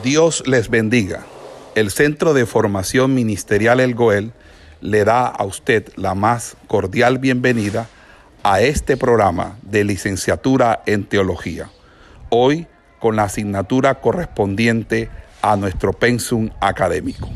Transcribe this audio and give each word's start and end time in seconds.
Dios 0.00 0.42
les 0.46 0.70
bendiga. 0.70 1.26
El 1.74 1.90
Centro 1.90 2.32
de 2.32 2.46
Formación 2.46 3.14
Ministerial 3.14 3.78
El 3.78 3.94
Goel 3.94 4.32
le 4.80 5.04
da 5.04 5.26
a 5.26 5.44
usted 5.44 5.92
la 5.96 6.14
más 6.14 6.56
cordial 6.66 7.18
bienvenida 7.18 7.88
a 8.42 8.62
este 8.62 8.96
programa 8.96 9.58
de 9.62 9.84
licenciatura 9.84 10.82
en 10.86 11.04
teología. 11.04 11.70
Hoy 12.30 12.66
con 13.00 13.16
la 13.16 13.24
asignatura 13.24 14.00
correspondiente 14.00 15.10
a 15.42 15.56
nuestro 15.56 15.92
pensum 15.92 16.48
académico. 16.60 17.28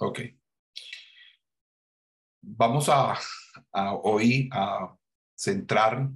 Ok. 0.00 0.20
Vamos 2.42 2.88
a, 2.90 3.18
a 3.72 3.94
hoy 3.94 4.50
a 4.52 4.94
centrar 5.34 6.10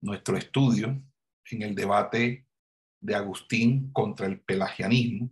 nuestro 0.00 0.36
estudio 0.36 1.02
en 1.52 1.62
el 1.62 1.74
debate 1.74 2.46
de 3.00 3.14
Agustín 3.14 3.92
contra 3.92 4.26
el 4.26 4.40
pelagianismo, 4.40 5.30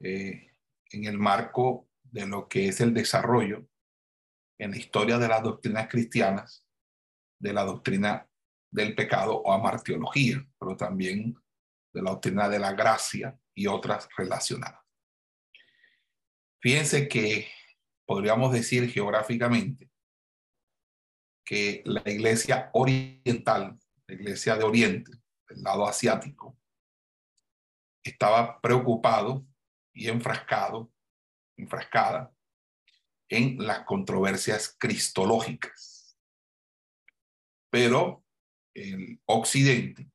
eh, 0.00 0.54
en 0.90 1.04
el 1.04 1.18
marco 1.18 1.88
de 2.02 2.26
lo 2.26 2.48
que 2.48 2.68
es 2.68 2.80
el 2.80 2.94
desarrollo 2.94 3.66
en 4.58 4.70
la 4.70 4.76
historia 4.76 5.18
de 5.18 5.28
las 5.28 5.42
doctrinas 5.42 5.88
cristianas, 5.88 6.64
de 7.38 7.52
la 7.52 7.64
doctrina 7.64 8.28
del 8.70 8.94
pecado 8.94 9.36
o 9.36 9.52
amartiología, 9.52 10.46
pero 10.58 10.76
también 10.76 11.36
de 11.92 12.02
la 12.02 12.10
doctrina 12.10 12.48
de 12.48 12.58
la 12.58 12.72
gracia 12.72 13.38
y 13.54 13.66
otras 13.66 14.08
relacionadas. 14.16 14.80
Fíjense 16.60 17.08
que 17.08 17.48
podríamos 18.06 18.52
decir 18.52 18.88
geográficamente 18.88 19.90
que 21.44 21.82
la 21.84 22.02
iglesia 22.06 22.70
oriental 22.72 23.78
la 24.06 24.14
iglesia 24.14 24.56
de 24.56 24.64
Oriente, 24.64 25.12
del 25.48 25.62
lado 25.62 25.86
asiático, 25.86 26.58
estaba 28.02 28.60
preocupado 28.60 29.46
y 29.94 30.08
enfrascado, 30.08 30.92
enfrascada 31.56 32.34
en 33.28 33.58
las 33.58 33.84
controversias 33.84 34.76
cristológicas. 34.78 36.18
Pero 37.70 38.24
el 38.74 39.20
Occidente 39.26 40.10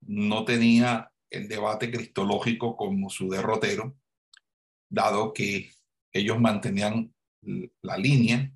no 0.00 0.44
tenía 0.44 1.12
el 1.30 1.48
debate 1.48 1.90
cristológico 1.90 2.76
como 2.76 3.08
su 3.08 3.30
derrotero, 3.30 3.96
dado 4.90 5.32
que 5.32 5.70
ellos 6.12 6.40
mantenían 6.40 7.14
la 7.82 7.96
línea 7.96 8.52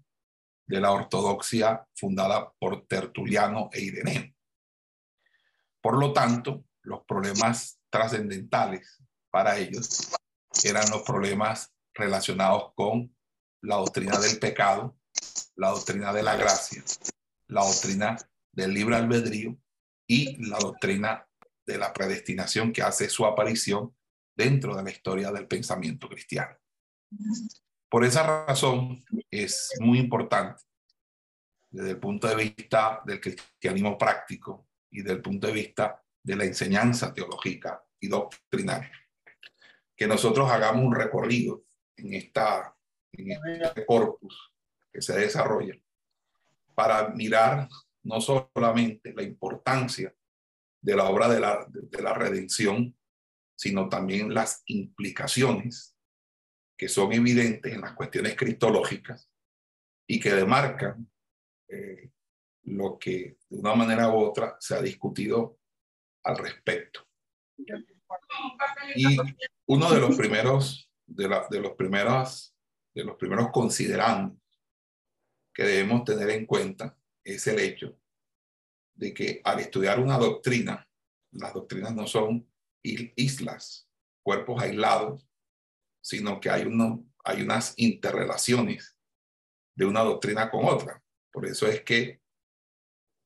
de 0.67 0.81
la 0.81 0.93
ortodoxia 0.93 1.87
fundada 1.95 2.53
por 2.59 2.87
Tertuliano 2.87 3.69
e 3.73 3.81
Ireneo. 3.83 4.33
Por 5.81 5.99
lo 5.99 6.13
tanto, 6.13 6.65
los 6.83 7.05
problemas 7.05 7.79
trascendentales 7.91 9.03
para 9.31 9.59
ellos 9.59 10.11
eran 10.63 10.89
los 10.91 11.03
problemas 11.03 11.73
relacionados 11.93 12.73
con 12.75 13.15
la 13.63 13.77
doctrina 13.77 14.19
del 14.19 14.39
pecado, 14.39 14.97
la 15.57 15.71
doctrina 15.71 16.13
de 16.13 16.23
la 16.23 16.37
gracia, 16.37 16.83
la 17.49 17.65
doctrina 17.65 18.17
del 18.53 18.73
libre 18.73 18.97
albedrío 18.97 19.57
y 20.07 20.45
la 20.47 20.59
doctrina 20.59 21.27
de 21.67 21.79
la 21.79 21.93
predestinación 21.93 22.73
que 22.73 22.83
hace 22.83 23.09
su 23.09 23.25
aparición 23.25 23.95
dentro 24.37 24.77
de 24.77 24.83
la 24.83 24.91
historia 24.91 25.33
del 25.33 25.47
pensamiento 25.47 26.09
cristiano. 26.09 26.57
Por 27.95 28.05
esa 28.05 28.45
razón 28.45 29.05
es 29.31 29.71
muy 29.79 30.01
importante 30.01 30.65
desde 31.71 31.91
el 31.91 32.01
punto 32.01 32.27
de 32.27 32.35
vista 32.35 33.01
del 33.07 33.21
cristianismo 33.21 33.97
práctico 33.97 34.67
y 34.91 35.03
del 35.03 35.23
punto 35.23 35.47
de 35.47 35.53
vista 35.53 36.03
de 36.21 36.35
la 36.35 36.45
enseñanza 36.45 37.15
teológica 37.15 37.85
y 38.01 38.09
doctrinaria. 38.09 38.91
Que 39.95 40.09
nosotros 40.09 40.51
hagamos 40.51 40.85
un 40.85 40.93
recorrido 40.93 41.67
en, 41.97 42.15
esta, 42.15 42.77
este 43.13 43.87
corpus 43.87 44.53
que 44.93 45.01
se 45.01 45.17
desarrolla 45.17 45.77
para 46.75 47.11
mirar 47.11 47.69
no 48.03 48.21
solamente 48.21 49.15
la 49.15 49.23
importancia 49.23 50.13
de 50.81 50.97
la 50.97 51.05
obra 51.05 51.29
de 51.29 51.39
la, 51.39 51.65
de 51.71 52.03
la 52.03 52.13
redención, 52.13 52.99
sino 53.55 53.89
también 53.89 54.35
las 54.35 54.65
implicaciones 54.67 55.94
que 56.77 56.89
son 56.89 57.13
evidentes 57.13 57.73
en 57.73 57.81
las 57.81 57.93
cuestiones 57.93 58.37
cristológicas 58.37 59.31
y 60.07 60.21
que 60.21 60.35
demarcan 60.35 61.11
eh, 61.69 62.11
lo 62.65 62.99
que 62.99 63.39
de 63.49 63.59
una 63.59 63.75
manera 63.75 64.09
u 64.11 64.19
otra 64.19 64.57
se 64.61 64.75
ha 64.75 64.83
discutido 64.83 65.59
al 66.25 66.39
respecto. 66.39 67.07
Y 68.97 69.17
uno 69.67 69.93
de 69.93 70.01
los 70.01 70.17
primeros, 70.19 70.91
de, 71.07 71.29
la, 71.29 71.47
de 71.51 71.61
los 71.61 71.73
primeros, 71.73 72.57
de 72.95 73.05
los 73.05 73.17
primeros 73.17 73.51
considerandos 73.51 74.39
que 75.53 75.63
debemos 75.63 76.05
tener 76.05 76.31
en 76.31 76.47
cuenta 76.47 76.99
es 77.23 77.47
el 77.47 77.61
hecho 77.61 77.97
de 78.95 79.15
que 79.15 79.41
al 79.45 79.61
estudiar 79.61 80.01
una 80.01 80.19
doctrina, 80.19 80.89
las 81.33 81.53
doctrinas 81.55 81.95
no 81.95 82.07
son 82.07 82.49
islas, 82.83 83.89
cuerpos 84.23 84.63
aislados, 84.63 85.27
sino 86.05 86.39
que 86.39 86.51
hay, 86.51 86.67
uno, 86.67 87.03
hay 87.25 87.41
unas 87.41 87.73
interrelaciones 87.79 88.95
de 89.75 89.87
una 89.87 90.01
doctrina 90.01 90.51
con 90.51 90.67
otra. 90.67 91.03
Por 91.33 91.47
eso 91.47 91.67
es 91.67 91.81
que 91.81 92.21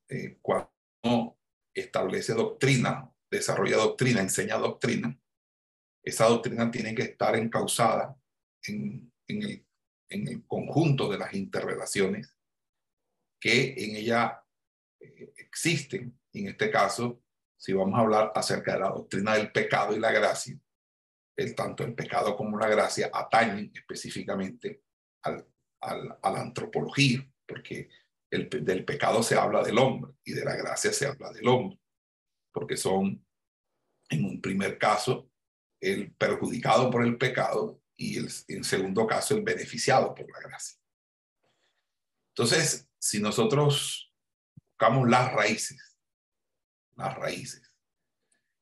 eh, 0.09 0.39
cuando 0.41 1.37
establece 1.75 2.34
doctrina, 2.34 3.12
desarrolla 3.28 3.78
doctrina, 3.78 4.21
enseña 4.21 4.56
doctrina, 4.59 5.19
esa 6.05 6.27
doctrina 6.27 6.71
tiene 6.71 6.94
que 6.94 7.03
estar 7.03 7.34
encausada 7.34 8.17
en, 8.62 9.12
en, 9.27 9.43
el, 9.43 9.67
en 10.09 10.28
el 10.28 10.47
conjunto 10.47 11.11
de 11.11 11.19
las 11.19 11.34
interrelaciones 11.34 12.37
que 13.41 13.75
en 13.77 13.97
ella 13.97 14.44
eh, 15.00 15.33
existen. 15.37 16.17
En 16.33 16.47
este 16.47 16.71
caso, 16.71 17.21
si 17.56 17.72
vamos 17.72 17.99
a 17.99 18.03
hablar 18.03 18.33
acerca 18.37 18.75
de 18.75 18.81
la 18.81 18.91
doctrina 18.91 19.34
del 19.34 19.50
pecado 19.50 19.97
y 19.97 19.99
la 19.99 20.12
gracia, 20.12 20.56
el, 21.38 21.54
tanto 21.54 21.84
el 21.84 21.94
pecado 21.94 22.37
como 22.37 22.59
la 22.59 22.69
gracia 22.69 23.10
atañen 23.15 23.71
específicamente 23.72 24.82
al, 25.22 25.47
al, 25.81 26.19
a 26.21 26.31
la 26.31 26.41
antropología, 26.41 27.25
porque 27.47 27.88
el, 28.28 28.49
del 28.50 28.84
pecado 28.84 29.22
se 29.22 29.37
habla 29.37 29.62
del 29.62 29.78
hombre 29.78 30.12
y 30.25 30.32
de 30.32 30.44
la 30.44 30.56
gracia 30.56 30.93
se 30.93 31.06
habla 31.06 31.31
del 31.32 31.47
hombre, 31.47 31.78
porque 32.53 32.76
son, 32.76 33.25
en 34.10 34.25
un 34.25 34.41
primer 34.41 34.78
caso, 34.78 35.31
el 35.81 36.12
perjudicado 36.12 36.91
por 36.91 37.04
el 37.04 37.16
pecado 37.16 37.81
y 37.97 38.19
el, 38.19 38.28
en 38.49 38.65
segundo 38.65 39.06
caso, 39.06 39.37
el 39.37 39.43
beneficiado 39.43 40.15
por 40.16 40.28
la 40.32 40.41
gracia. 40.41 40.76
Entonces, 42.31 42.88
si 42.99 43.20
nosotros 43.20 44.12
buscamos 44.56 45.09
las 45.09 45.32
raíces, 45.32 45.97
las 46.97 47.16
raíces 47.16 47.62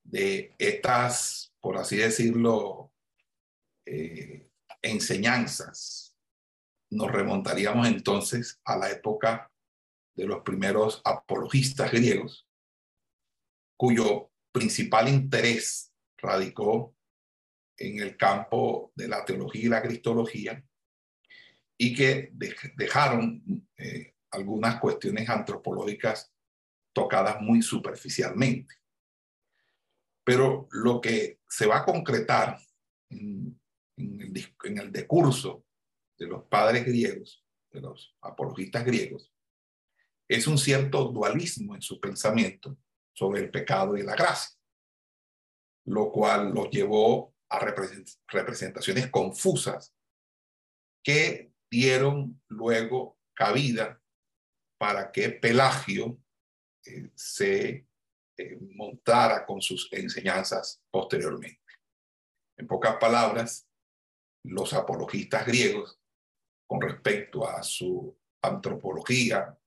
de 0.02 0.54
estas 0.58 1.55
por 1.66 1.78
así 1.78 1.96
decirlo, 1.96 2.92
eh, 3.84 4.52
enseñanzas, 4.80 6.16
nos 6.90 7.10
remontaríamos 7.10 7.88
entonces 7.88 8.60
a 8.64 8.76
la 8.76 8.88
época 8.88 9.50
de 10.14 10.26
los 10.26 10.42
primeros 10.42 11.02
apologistas 11.04 11.90
griegos, 11.90 12.48
cuyo 13.76 14.30
principal 14.52 15.08
interés 15.08 15.92
radicó 16.18 16.94
en 17.76 17.98
el 17.98 18.16
campo 18.16 18.92
de 18.94 19.08
la 19.08 19.24
teología 19.24 19.64
y 19.64 19.68
la 19.68 19.82
cristología, 19.82 20.64
y 21.76 21.96
que 21.96 22.30
dejaron 22.76 23.42
eh, 23.76 24.14
algunas 24.30 24.78
cuestiones 24.78 25.28
antropológicas 25.28 26.32
tocadas 26.92 27.40
muy 27.40 27.60
superficialmente. 27.60 28.72
Pero 30.22 30.68
lo 30.70 31.00
que 31.00 31.35
se 31.48 31.66
va 31.66 31.78
a 31.78 31.84
concretar 31.84 32.58
en, 33.10 33.60
el, 33.96 34.56
en 34.64 34.78
el 34.78 34.92
decurso 34.92 35.64
de 36.18 36.26
los 36.26 36.44
padres 36.44 36.84
griegos, 36.84 37.44
de 37.70 37.80
los 37.80 38.16
apologistas 38.22 38.84
griegos, 38.84 39.32
es 40.28 40.46
un 40.46 40.58
cierto 40.58 41.04
dualismo 41.04 41.74
en 41.74 41.82
su 41.82 42.00
pensamiento 42.00 42.76
sobre 43.14 43.42
el 43.42 43.50
pecado 43.50 43.96
y 43.96 44.02
la 44.02 44.14
gracia, 44.14 44.56
lo 45.86 46.10
cual 46.10 46.52
los 46.52 46.70
llevó 46.70 47.34
a 47.48 47.60
representaciones 47.60 49.10
confusas 49.10 49.94
que 51.02 51.52
dieron 51.70 52.42
luego 52.48 53.18
cabida 53.34 54.00
para 54.78 55.12
que 55.12 55.30
Pelagio 55.30 56.18
eh, 56.84 57.10
se 57.14 57.85
eh, 58.38 58.58
montara 58.74 59.46
con 59.46 59.62
sus 59.62 59.88
enseñanzas 59.92 60.82
posteriormente. 60.90 61.62
En 62.56 62.66
pocas 62.66 62.96
palabras, 62.96 63.68
los 64.44 64.72
apologistas 64.72 65.46
griegos, 65.46 66.00
con 66.66 66.80
respecto 66.80 67.48
a 67.48 67.62
su 67.62 68.18
antropología, 68.42 69.58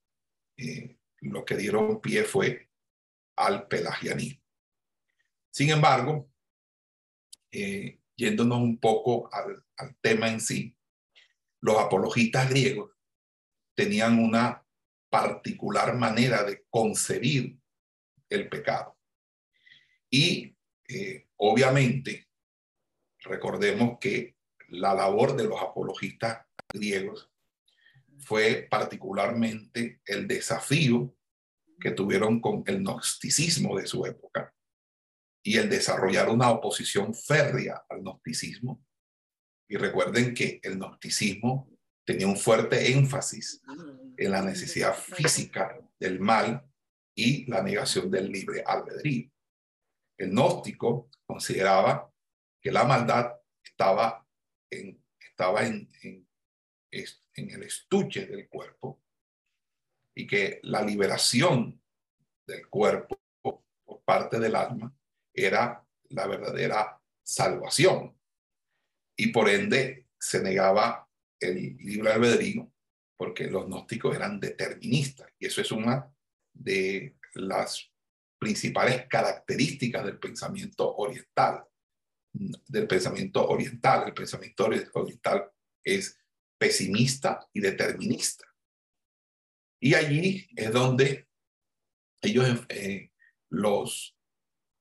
eh, 0.58 0.98
lo 1.22 1.44
que 1.46 1.56
dieron 1.56 2.02
pie 2.02 2.24
fue 2.24 2.70
al 3.36 3.68
pelagianismo. 3.68 4.44
Sin 5.52 5.70
embargo, 5.70 6.30
eh, 7.52 8.00
yéndonos 8.16 8.60
un 8.60 8.80
poco 8.80 9.34
al, 9.34 9.66
al 9.78 9.96
tema 9.98 10.30
en 10.30 10.40
sí, 10.40 10.76
los 11.62 11.78
apologistas 11.78 12.50
griegos 12.50 12.92
tenían 13.76 14.20
una 14.20 14.66
particular 15.10 15.96
manera 15.96 16.44
de 16.44 16.66
concebir 16.70 17.59
el 18.30 18.50
pecado. 18.50 18.98
Y 20.10 20.56
eh, 20.88 21.28
obviamente, 21.38 22.28
recordemos 23.20 23.98
que 24.00 24.38
la 24.70 24.94
labor 24.94 25.36
de 25.36 25.46
los 25.46 25.62
apologistas 25.62 26.46
griegos 26.72 27.32
fue 28.20 28.68
particularmente 28.70 30.02
el 30.06 30.28
desafío 30.28 31.16
que 31.80 31.92
tuvieron 31.92 32.42
con 32.42 32.64
el 32.68 32.80
gnosticismo 32.82 33.78
de 33.78 33.88
su 33.88 34.06
época 34.06 34.54
y 35.42 35.58
el 35.58 35.70
desarrollar 35.70 36.30
una 36.30 36.52
oposición 36.52 37.14
férrea 37.14 37.84
al 37.90 38.02
gnosticismo. 38.02 38.84
Y 39.68 39.78
recuerden 39.78 40.34
que 40.34 40.60
el 40.64 40.78
gnosticismo 40.78 41.72
tenía 42.04 42.28
un 42.28 42.38
fuerte 42.38 42.92
énfasis 42.92 43.62
en 44.18 44.32
la 44.32 44.42
necesidad 44.42 44.96
física 44.96 45.80
del 46.00 46.20
mal 46.20 46.69
y 47.20 47.46
la 47.48 47.62
negación 47.62 48.10
del 48.10 48.32
libre 48.32 48.64
albedrío. 48.66 49.30
El 50.18 50.30
gnóstico 50.30 51.10
consideraba 51.26 52.10
que 52.62 52.72
la 52.72 52.86
maldad 52.86 53.34
estaba 53.62 54.26
en, 54.72 55.04
estaba 55.20 55.66
en, 55.66 55.92
en, 56.02 56.28
en 56.92 57.50
el 57.52 57.64
estuche 57.64 58.26
del 58.26 58.48
cuerpo 58.48 59.02
y 60.16 60.26
que 60.26 60.62
la 60.64 60.82
liberación 60.82 61.82
del 62.48 62.68
cuerpo 62.70 63.22
por 63.42 64.02
parte 64.06 64.40
del 64.40 64.56
alma 64.56 64.94
era 65.34 65.86
la 66.10 66.26
verdadera 66.26 67.02
salvación. 67.22 68.18
Y 69.18 69.28
por 69.28 69.50
ende 69.50 70.08
se 70.18 70.42
negaba 70.42 71.10
el 71.38 71.76
libre 71.78 72.14
albedrío 72.14 72.72
porque 73.18 73.48
los 73.48 73.66
gnósticos 73.66 74.16
eran 74.16 74.40
deterministas 74.40 75.30
y 75.38 75.48
eso 75.48 75.60
es 75.60 75.72
una 75.74 76.14
de 76.60 77.16
las 77.36 77.92
principales 78.38 79.08
características 79.08 80.06
del 80.06 80.20
pensamiento 80.20 80.96
oriental, 80.96 81.64
del 82.32 82.88
pensamiento 82.88 83.48
oriental. 83.48 84.08
El 84.08 84.14
pensamiento 84.14 84.66
oriental 84.94 85.52
es 85.84 86.18
pesimista 86.58 87.48
y 87.54 87.62
determinista. 87.62 88.46
Y 89.82 89.94
allí 89.94 90.50
es 90.56 90.72
donde 90.72 91.28
ellos, 92.22 92.66
eh, 92.70 93.12
los 93.50 94.18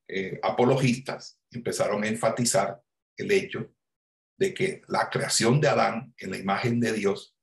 eh, 0.09 0.41
apologistas, 0.43 1.41
empezaron 1.51 2.03
a 2.03 2.09
enfatizar 2.09 2.83
el 3.17 3.31
hecho 3.31 3.73
de 4.39 4.55
que 4.55 4.83
la 4.89 5.09
creación 5.09 5.61
de 5.61 5.69
Adán 5.69 6.15
en 6.19 6.31
la 6.31 6.39
imagen 6.39 6.81
de 6.81 6.93
Dios 6.93 7.37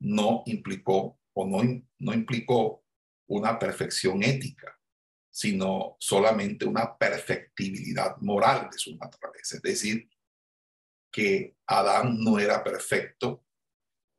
no 0.00 0.42
implicó 0.46 1.18
o 1.34 1.46
no, 1.46 1.84
no 1.98 2.12
implicó 2.12 2.81
una 3.32 3.58
perfección 3.58 4.22
ética, 4.22 4.78
sino 5.30 5.96
solamente 5.98 6.66
una 6.66 6.96
perfectibilidad 6.96 8.16
moral 8.18 8.68
de 8.70 8.78
su 8.78 8.96
naturaleza. 8.96 9.56
Es 9.56 9.62
decir, 9.62 10.08
que 11.10 11.56
Adán 11.66 12.18
no 12.22 12.38
era 12.38 12.62
perfecto 12.62 13.44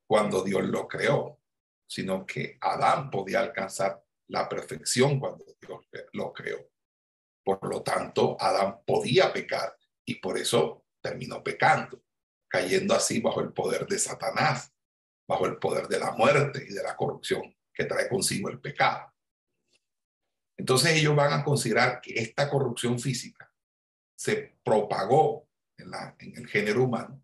cuando 0.07 0.43
Dios 0.43 0.63
lo 0.63 0.87
creó, 0.87 1.39
sino 1.87 2.25
que 2.25 2.57
Adán 2.61 3.09
podía 3.11 3.39
alcanzar 3.39 4.03
la 4.27 4.49
perfección 4.49 5.19
cuando 5.19 5.45
Dios 5.61 5.81
lo 6.13 6.33
creó. 6.33 6.69
Por 7.43 7.67
lo 7.67 7.83
tanto, 7.83 8.37
Adán 8.39 8.79
podía 8.85 9.31
pecar 9.31 9.77
y 10.05 10.15
por 10.15 10.37
eso 10.37 10.85
terminó 11.01 11.43
pecando 11.43 12.03
cayendo 12.53 12.93
así 12.93 13.19
bajo 13.19 13.41
el 13.41 13.51
poder 13.51 13.87
de 13.87 13.97
Satanás, 13.97 14.71
bajo 15.27 15.47
el 15.47 15.57
poder 15.57 15.87
de 15.87 15.97
la 15.97 16.11
muerte 16.11 16.63
y 16.69 16.71
de 16.71 16.83
la 16.83 16.95
corrupción 16.95 17.41
que 17.73 17.85
trae 17.85 18.07
consigo 18.07 18.49
el 18.49 18.59
pecado. 18.59 19.11
Entonces 20.57 20.91
ellos 20.97 21.15
van 21.15 21.33
a 21.33 21.43
considerar 21.43 21.99
que 22.01 22.13
esta 22.13 22.49
corrupción 22.49 22.99
física 22.99 23.51
se 24.15 24.57
propagó 24.63 25.47
en, 25.77 25.91
en 26.19 26.37
el 26.37 26.47
género 26.47 26.83
humano, 26.83 27.23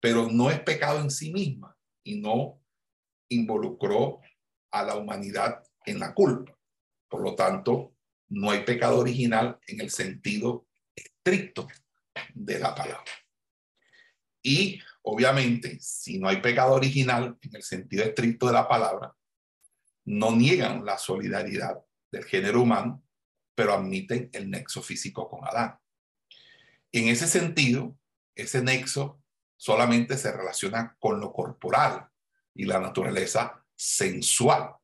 pero 0.00 0.28
no 0.30 0.50
es 0.50 0.60
pecado 0.60 1.00
en 1.00 1.10
sí 1.10 1.32
misma 1.32 1.76
y 2.04 2.20
no 2.20 2.60
involucró 3.30 4.20
a 4.70 4.82
la 4.82 4.96
humanidad 4.96 5.62
en 5.84 5.98
la 5.98 6.14
culpa. 6.14 6.56
Por 7.08 7.22
lo 7.22 7.34
tanto, 7.34 7.94
no 8.28 8.50
hay 8.50 8.64
pecado 8.64 8.98
original 8.98 9.58
en 9.66 9.80
el 9.80 9.90
sentido 9.90 10.66
estricto 10.94 11.66
de 12.34 12.58
la 12.58 12.74
palabra. 12.74 13.10
Y 14.42 14.80
obviamente, 15.02 15.78
si 15.80 16.18
no 16.18 16.28
hay 16.28 16.40
pecado 16.40 16.74
original 16.74 17.36
en 17.40 17.56
el 17.56 17.62
sentido 17.62 18.04
estricto 18.04 18.46
de 18.46 18.52
la 18.52 18.68
palabra, 18.68 19.14
no 20.08 20.34
niegan 20.34 20.86
la 20.86 20.96
solidaridad 20.96 21.84
del 22.10 22.24
género 22.24 22.62
humano, 22.62 23.04
pero 23.54 23.74
admiten 23.74 24.30
el 24.32 24.50
nexo 24.50 24.82
físico 24.82 25.28
con 25.28 25.46
Adán. 25.46 25.78
En 26.90 27.08
ese 27.08 27.26
sentido, 27.26 27.94
ese 28.34 28.62
nexo 28.62 29.22
solamente 29.56 30.16
se 30.16 30.32
relaciona 30.32 30.96
con 30.98 31.20
lo 31.20 31.30
corporal 31.30 32.08
y 32.54 32.64
la 32.64 32.80
naturaleza 32.80 33.62
sensual 33.76 34.76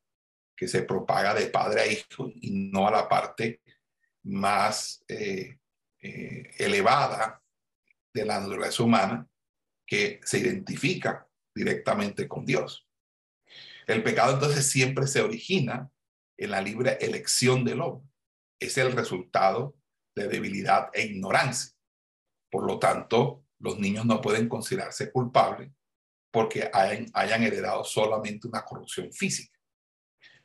que 0.55 0.69
se 0.69 0.83
propaga 0.83 1.33
de 1.33 1.47
padre 1.47 1.81
a 1.81 1.87
hijo 1.87 2.31
y 2.35 2.51
no 2.71 2.87
a 2.87 2.91
la 2.91 3.09
parte 3.09 3.63
más 4.25 5.03
eh, 5.09 5.59
eh, 6.01 6.51
elevada 6.59 7.43
de 8.13 8.25
la 8.27 8.41
naturaleza 8.41 8.83
humana 8.83 9.27
que 9.87 10.21
se 10.23 10.39
identifica 10.39 11.27
directamente 11.55 12.29
con 12.29 12.45
Dios. 12.45 12.84
El 13.87 14.03
pecado 14.03 14.35
entonces 14.35 14.71
siempre 14.71 15.07
se 15.07 15.21
origina 15.21 15.91
en 16.37 16.51
la 16.51 16.61
libre 16.61 16.99
elección 17.01 17.65
del 17.65 17.81
hombre. 17.81 18.09
Es 18.59 18.79
el 18.79 18.93
resultado 18.93 19.77
de 20.15 20.29
debilidad 20.29 20.91
e 20.93 21.03
ignorancia. 21.03 21.73
Por 22.51 22.67
lo 22.67 22.79
tanto, 22.79 23.45
los 23.59 23.79
niños 23.79 24.07
no 24.07 24.21
pueden 24.21 24.49
considerarse 24.49 25.11
culpables 25.11 25.71
porque 26.31 26.69
hayan, 26.73 27.43
heredado 27.45 27.85
solamente 27.85 28.49
una 28.49 28.65
corrupción 28.65 29.13
física. 29.13 29.57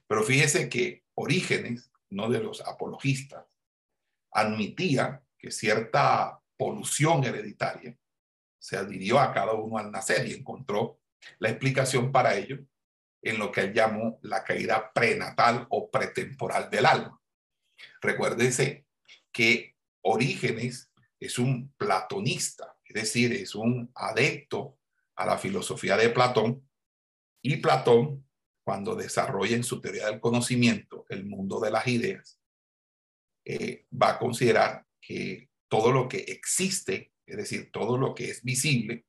Pero 0.07 0.23
fíjese 0.23 0.69
que 0.69 1.03
Orígenes, 1.15 1.91
no 2.09 2.29
de 2.29 2.39
los 2.39 2.61
apologistas, 2.61 3.45
admitía 4.31 5.21
que 5.37 5.51
cierta 5.51 6.39
polución 6.55 7.23
hereditaria 7.25 7.97
se 8.57 8.77
adhirió 8.77 9.19
a 9.19 9.33
cada 9.33 9.53
uno 9.53 9.77
al 9.77 9.91
nacer 9.91 10.27
y 10.27 10.33
encontró 10.33 11.01
la 11.39 11.49
explicación 11.49 12.11
para 12.11 12.35
ello 12.35 12.59
en 13.21 13.37
lo 13.37 13.51
que 13.51 13.61
él 13.61 13.73
llamó 13.73 14.19
la 14.21 14.43
caída 14.43 14.91
prenatal 14.93 15.67
o 15.69 15.89
pretemporal 15.89 16.69
del 16.69 16.85
alma. 16.85 17.21
Recuérdense 18.01 18.85
que 19.31 19.75
Orígenes 20.01 20.91
es 21.19 21.37
un 21.37 21.73
platonista, 21.77 22.77
es 22.85 22.93
decir, 22.93 23.33
es 23.33 23.55
un 23.55 23.91
adepto 23.93 24.79
a 25.15 25.25
la 25.25 25.37
filosofía 25.37 25.97
de 25.97 26.09
Platón 26.09 26.67
y 27.41 27.57
Platón, 27.57 28.25
cuando 28.63 28.95
desarrolla 28.95 29.55
en 29.55 29.63
su 29.63 29.81
teoría 29.81 30.05
del 30.05 30.19
conocimiento 30.19 31.05
el 31.09 31.25
mundo 31.25 31.59
de 31.59 31.71
las 31.71 31.87
ideas, 31.87 32.39
eh, 33.43 33.85
va 33.91 34.11
a 34.11 34.19
considerar 34.19 34.85
que 35.01 35.49
todo 35.67 35.91
lo 35.91 36.07
que 36.07 36.19
existe 36.19 37.11
es 37.29 37.37
decir, 37.37 37.71
todo 37.71 37.97
lo 37.97 38.15
que 38.15 38.31
es 38.31 38.43
visible, 38.43 39.05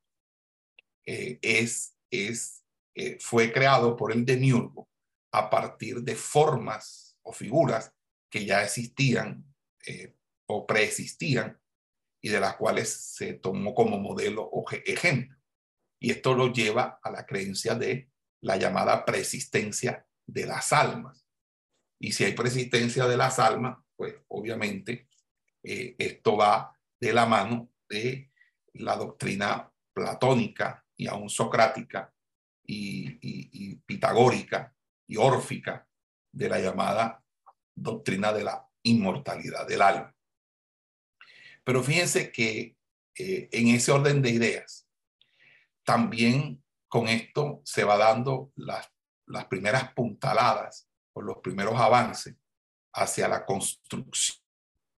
eh, 1.07 1.39
es, 1.41 1.97
es, 2.11 2.60
eh, 2.95 3.19
fue 3.21 3.53
creado 3.53 3.97
por 3.97 4.13
el 4.13 4.25
demiurgo 4.25 4.89
a 5.33 5.49
partir 5.49 6.03
de 6.03 6.17
formas 6.17 7.17
o 7.23 7.33
figuras 7.33 7.93
que 8.31 8.45
ya 8.45 8.63
existían 8.63 9.45
eh, 9.87 10.17
o 10.47 10.67
preexistían 10.67 11.61
y 12.23 12.29
de 12.29 12.41
las 12.41 12.57
cuales 12.57 12.91
se 12.91 13.35
tomó 13.35 13.75
como 13.75 13.99
modelo 13.99 14.43
o 14.43 14.65
ejemplo. 14.71 15.39
Y 16.01 16.11
esto 16.11 16.35
lo 16.35 16.53
lleva 16.53 16.99
a 17.03 17.11
la 17.11 17.27
creencia 17.27 17.75
de 17.75 18.11
la 18.43 18.57
llamada 18.57 19.05
preexistencia 19.05 20.07
de 20.27 20.47
las 20.47 20.73
almas. 20.73 21.27
Y 22.01 22.13
si 22.13 22.25
hay 22.25 22.33
preexistencia 22.33 23.07
de 23.07 23.17
las 23.17 23.39
almas, 23.39 23.79
pues 23.97 24.15
obviamente 24.29 25.09
esto 25.63 26.37
va 26.37 26.75
de 26.99 27.13
la 27.13 27.27
mano 27.27 27.71
de 27.89 28.31
la 28.75 28.97
doctrina 28.97 29.71
platónica 29.93 30.85
y 30.97 31.07
aún 31.07 31.29
socrática 31.29 32.15
y, 32.71 33.77
pitagórica 33.87 34.75
y 35.07 35.17
órfica 35.17 35.89
de 36.33 36.49
la 36.49 36.61
llamada 36.61 37.23
doctrina 37.75 38.33
de 38.33 38.45
la 38.45 38.69
inmortalidad 38.83 39.67
del 39.67 39.83
alma. 39.83 40.15
Pero 41.65 41.83
fíjense 41.83 42.31
que 42.31 42.77
eh, 43.17 43.49
en 43.51 43.69
ese 43.69 43.91
orden 43.91 44.23
de 44.23 44.31
ideas, 44.31 44.89
también 45.85 46.63
con 46.89 47.09
esto 47.09 47.61
se 47.65 47.85
va 47.85 47.97
dando 47.97 48.53
las, 48.55 48.89
las 49.27 49.47
primeras 49.47 49.93
puntaladas 49.93 50.89
o 51.13 51.23
los 51.23 51.39
primeros 51.39 51.79
avances 51.79 52.37
hacia 52.93 53.29
la 53.29 53.45
construcción 53.45 54.39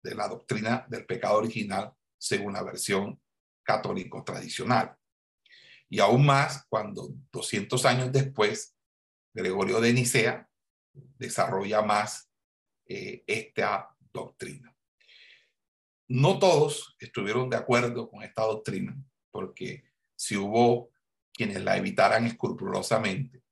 de 0.03 0.15
la 0.15 0.29
doctrina 0.29 0.85
del 0.89 1.07
pecado 1.07 1.39
original 1.39 1.93
según 2.19 2.53
la 2.53 2.63
versión 2.63 3.21
católico 3.63 4.23
tradicional. 4.25 4.97
Y 5.93 6.01
aún 6.01 6.25
más 6.25 6.65
cuando 6.71 7.11
200 7.33 7.85
años 7.85 8.11
después, 8.11 8.75
Gregorio 9.35 9.79
de 9.79 9.93
Nicea 9.93 10.49
desarrolla 11.19 11.83
más 11.83 12.31
eh, 12.87 13.23
esta 13.27 13.95
doctrina. 14.11 14.75
No 16.09 16.39
todos 16.39 16.97
estuvieron 16.99 17.51
de 17.51 17.59
acuerdo 17.59 18.09
con 18.09 18.23
esta 18.23 18.41
doctrina, 18.41 18.97
porque 19.31 19.85
si 20.17 20.35
hubo 20.39 20.93
quienes 21.31 21.63
la 21.63 21.77
evitaran 21.77 22.25
escrupulosamente, 22.25 23.43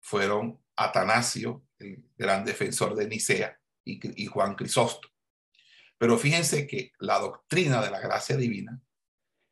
fueron 0.00 0.58
Atanasio, 0.76 1.66
el 1.78 2.02
gran 2.16 2.46
defensor 2.46 2.94
de 2.94 3.08
Nicea, 3.08 3.60
y, 3.84 4.22
y 4.22 4.24
Juan 4.24 4.54
Crisóstomo. 4.54 5.12
Pero 5.98 6.16
fíjense 6.16 6.66
que 6.66 6.92
la 6.98 7.18
doctrina 7.18 7.82
de 7.82 7.90
la 7.90 8.00
gracia 8.00 8.38
divina 8.38 8.80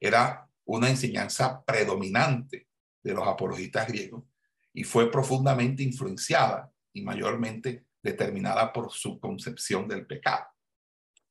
era 0.00 0.48
una 0.64 0.88
enseñanza 0.88 1.64
predominante 1.64 2.68
de 3.02 3.14
los 3.14 3.26
apologistas 3.26 3.88
griegos 3.88 4.24
y 4.72 4.84
fue 4.84 5.10
profundamente 5.10 5.82
influenciada 5.82 6.72
y 6.92 7.02
mayormente 7.02 7.86
determinada 8.02 8.72
por 8.72 8.90
su 8.90 9.20
concepción 9.20 9.88
del 9.88 10.06
pecado, 10.06 10.46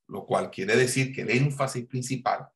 lo 0.08 0.24
cual 0.26 0.50
quiere 0.50 0.76
decir 0.76 1.14
que 1.14 1.22
el 1.22 1.30
énfasis 1.30 1.86
principal 1.86 2.48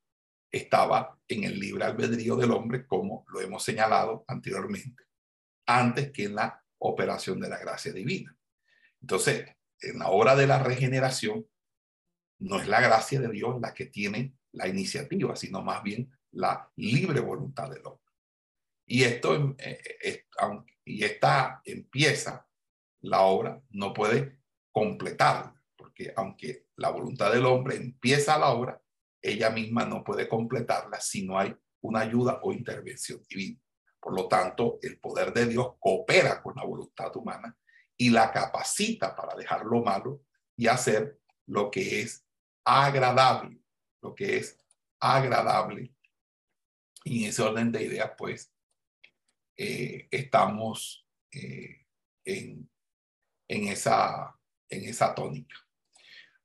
estaba 0.50 1.18
en 1.28 1.44
el 1.44 1.58
libre 1.58 1.84
albedrío 1.84 2.36
del 2.36 2.52
hombre, 2.52 2.86
como 2.86 3.24
lo 3.28 3.40
hemos 3.40 3.62
señalado 3.62 4.24
anteriormente, 4.28 5.04
antes 5.66 6.12
que 6.12 6.24
en 6.24 6.36
la 6.36 6.64
operación 6.78 7.40
de 7.40 7.48
la 7.48 7.58
gracia 7.58 7.92
divina. 7.92 8.36
Entonces, 9.00 9.46
en 9.80 9.98
la 9.98 10.08
obra 10.08 10.36
de 10.36 10.46
la 10.46 10.62
regeneración, 10.62 11.46
no 12.38 12.60
es 12.60 12.68
la 12.68 12.80
gracia 12.80 13.20
de 13.20 13.28
Dios 13.28 13.60
la 13.60 13.74
que 13.74 13.86
tiene 13.86 14.34
la 14.52 14.68
iniciativa, 14.68 15.36
sino 15.36 15.62
más 15.62 15.82
bien 15.82 16.10
la 16.36 16.70
libre 16.76 17.20
voluntad 17.20 17.70
del 17.70 17.86
hombre. 17.86 18.12
Y 18.86 19.02
esto, 19.02 19.54
eh, 19.58 19.80
eh, 20.02 20.24
y 20.84 21.02
esta 21.02 21.60
empieza 21.64 22.46
la 23.00 23.22
obra, 23.22 23.60
no 23.70 23.92
puede 23.92 24.40
completarla, 24.70 25.54
porque 25.76 26.12
aunque 26.14 26.66
la 26.76 26.90
voluntad 26.90 27.32
del 27.32 27.46
hombre 27.46 27.76
empieza 27.76 28.38
la 28.38 28.50
obra, 28.50 28.80
ella 29.20 29.50
misma 29.50 29.84
no 29.84 30.04
puede 30.04 30.28
completarla 30.28 31.00
si 31.00 31.26
no 31.26 31.38
hay 31.38 31.54
una 31.80 32.00
ayuda 32.00 32.40
o 32.42 32.52
intervención 32.52 33.22
divina. 33.28 33.60
Por 33.98 34.14
lo 34.14 34.28
tanto, 34.28 34.78
el 34.82 35.00
poder 35.00 35.32
de 35.32 35.46
Dios 35.46 35.74
coopera 35.80 36.42
con 36.42 36.54
la 36.54 36.64
voluntad 36.64 37.14
humana 37.16 37.56
y 37.96 38.10
la 38.10 38.30
capacita 38.30 39.16
para 39.16 39.34
dejar 39.34 39.64
lo 39.64 39.82
malo 39.82 40.22
y 40.54 40.68
hacer 40.68 41.18
lo 41.46 41.70
que 41.70 42.02
es 42.02 42.24
agradable, 42.64 43.58
lo 44.02 44.14
que 44.14 44.36
es 44.36 44.58
agradable. 45.00 45.95
Y 47.06 47.22
en 47.22 47.28
ese 47.30 47.42
orden 47.42 47.70
de 47.70 47.84
ideas, 47.84 48.10
pues, 48.18 48.52
eh, 49.56 50.08
estamos 50.10 51.06
eh, 51.30 51.86
en, 52.24 52.68
en, 53.46 53.68
esa, 53.68 54.36
en 54.68 54.84
esa 54.88 55.14
tónica. 55.14 55.54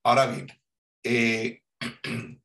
Ahora 0.03 0.27
bien, 0.27 0.47
eh, 1.03 1.63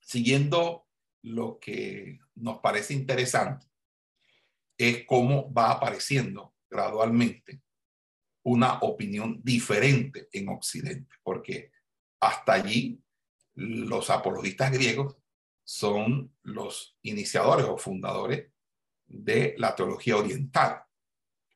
siguiendo 0.00 0.86
lo 1.22 1.58
que 1.58 2.18
nos 2.34 2.58
parece 2.58 2.92
interesante, 2.92 3.66
es 4.76 5.06
cómo 5.06 5.50
va 5.54 5.70
apareciendo 5.72 6.54
gradualmente 6.68 7.62
una 8.42 8.78
opinión 8.80 9.40
diferente 9.42 10.28
en 10.32 10.50
Occidente, 10.50 11.16
porque 11.22 11.72
hasta 12.20 12.52
allí 12.52 13.02
los 13.54 14.10
apologistas 14.10 14.70
griegos 14.70 15.16
son 15.66 16.32
los 16.44 16.96
iniciadores 17.02 17.66
o 17.66 17.76
fundadores 17.76 18.52
de 19.04 19.56
la 19.58 19.74
teología 19.74 20.16
oriental. 20.16 20.84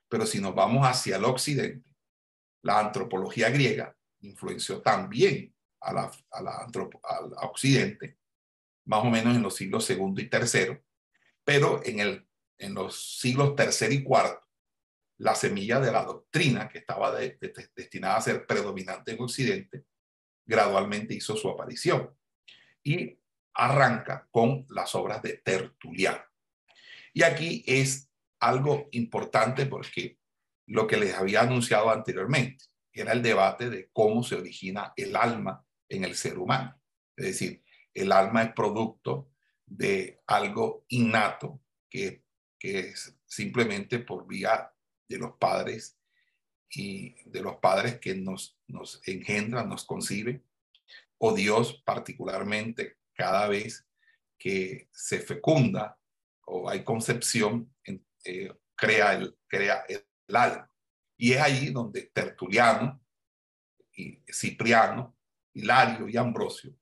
Pero 0.09 0.27
si 0.27 0.41
nos 0.41 0.53
vamos 0.53 0.85
hacia 0.85 1.17
el 1.17 1.25
occidente, 1.25 1.89
la 2.63 2.81
antropología 2.81 3.51
griega 3.51 3.97
influenció 4.23 4.83
también 4.83 5.55
a 5.81 5.93
la, 5.93 6.13
al 6.33 7.33
occidente, 7.43 8.19
más 8.85 9.05
o 9.05 9.11
menos 9.11 9.37
en 9.37 9.43
los 9.43 9.55
siglos 9.55 9.85
segundo 9.85 10.21
y 10.21 10.29
tercero, 10.29 10.83
pero 11.45 11.81
en, 11.85 12.01
el, 12.01 12.29
en 12.59 12.75
los 12.75 13.21
siglos 13.21 13.55
tercero 13.55 13.95
y 13.95 14.03
cuarto, 14.03 14.45
la 15.19 15.37
semilla 15.37 15.79
de 15.79 15.93
la 15.93 16.05
doctrina 16.05 16.69
que 16.69 16.79
estaba 16.79 17.15
destinada 17.15 18.17
a 18.17 18.23
ser 18.23 18.45
predominante 18.45 19.13
en 19.13 19.23
Occidente, 19.23 19.85
gradualmente 20.45 21.15
hizo 21.15 21.37
su 21.37 21.49
aparición 21.49 22.13
y 22.83 23.20
arranca 23.55 24.29
con 24.31 24.67
las 24.69 24.95
obras 24.95 25.23
de 25.23 25.39
Tertuliano. 25.39 26.23
Y 27.13 27.23
aquí 27.23 27.65
es 27.67 28.11
algo 28.39 28.89
importante 28.93 29.67
porque 29.67 30.19
lo 30.67 30.87
que 30.87 30.97
les 30.97 31.15
había 31.15 31.43
anunciado 31.43 31.91
anteriormente 31.91 32.65
era 32.93 33.13
el 33.13 33.23
debate 33.23 33.71
de 33.71 33.91
cómo 33.93 34.23
se 34.23 34.37
origina 34.37 34.93
el 34.97 35.17
alma 35.17 35.65
en 35.89 36.05
el 36.05 36.15
ser 36.15 36.39
humano. 36.39 36.81
Es 37.17 37.27
decir, 37.27 37.63
el 37.93 38.13
alma 38.13 38.43
es 38.43 38.53
producto 38.53 39.31
de 39.67 40.21
algo 40.27 40.85
innato 40.89 41.61
que, 41.89 42.25
que 42.59 42.79
es 42.81 43.17
simplemente 43.27 43.99
por 43.99 44.27
vía 44.27 44.73
de 45.09 45.19
los 45.19 45.37
padres 45.37 45.99
y 46.71 47.17
de 47.29 47.43
los 47.43 47.57
padres 47.57 47.99
que 47.99 48.15
nos, 48.15 48.59
nos 48.69 49.01
engendran, 49.07 49.69
nos 49.69 49.85
conciben, 49.85 50.45
o 51.19 51.35
Dios 51.35 51.83
particularmente 51.85 53.00
cada 53.21 53.49
vez 53.49 53.87
que 54.39 54.89
se 54.91 55.21
fecunda 55.21 55.99
o 56.47 56.71
hay 56.71 56.83
concepción, 56.83 57.71
eh, 58.25 58.51
crea, 58.75 59.13
el, 59.13 59.37
crea 59.47 59.85
el 59.87 60.37
alma. 60.37 60.73
Y 61.19 61.33
es 61.33 61.41
ahí 61.43 61.71
donde 61.71 62.07
Tertuliano, 62.15 62.99
y 63.93 64.23
Cipriano, 64.33 65.19
Hilario 65.53 66.09
y 66.09 66.17
Ambrosio 66.17 66.75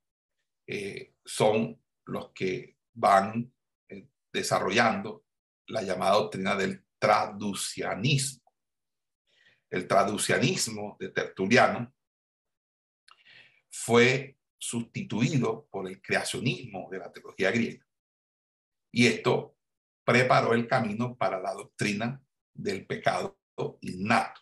eh, 0.65 1.15
son 1.25 1.83
los 2.05 2.31
que 2.31 2.77
van 2.95 3.53
eh, 3.89 4.07
desarrollando 4.33 5.25
la 5.67 5.83
llamada 5.83 6.13
doctrina 6.13 6.55
del 6.55 6.85
traducianismo. 7.01 8.55
El 9.71 9.89
traducianismo 9.89 10.97
de 11.01 11.09
Tertuliano 11.09 11.93
fue 13.69 14.38
sustituido 14.59 15.69
por 15.71 15.89
el 15.89 16.03
creacionismo 16.03 16.89
de 16.91 16.99
la 16.99 17.13
teología 17.13 17.51
griega. 17.51 17.87
Y 18.93 19.07
esto 19.07 19.57
preparó 20.05 20.55
el 20.55 20.67
camino 20.67 21.17
para 21.17 21.41
la 21.41 21.55
doctrina 21.55 22.21
del 22.55 22.87
pecado 22.87 23.39
innato, 23.81 24.41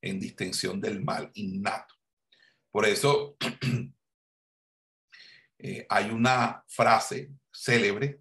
en 0.00 0.20
distinción 0.20 0.80
del 0.80 1.02
mal 1.02 1.30
innato. 1.34 1.94
Por 2.70 2.86
eso 2.86 3.36
eh, 5.58 5.86
hay 5.88 6.10
una 6.10 6.64
frase 6.68 7.32
célebre 7.52 8.20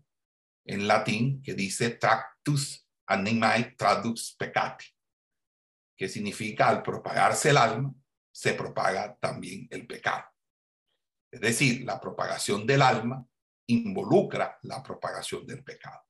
en 0.66 0.88
latín 0.88 1.42
que 1.42 1.54
dice 1.54 1.92
tractus 1.92 2.88
animae 3.06 3.76
tradux 3.78 4.36
peccati, 4.38 4.86
que 5.98 6.10
significa 6.10 6.70
al 6.70 6.84
propagarse 6.84 7.50
el 7.50 7.58
alma, 7.58 7.94
se 8.32 8.54
propaga 8.54 9.18
también 9.18 9.68
el 9.72 9.88
pecado. 9.88 10.26
Es 11.32 11.42
decir, 11.42 11.84
la 11.84 12.00
propagación 12.00 12.66
del 12.66 12.82
alma 12.82 13.26
involucra 13.68 14.58
la 14.64 14.82
propagación 14.82 15.46
del 15.46 15.64
pecado. 15.64 16.02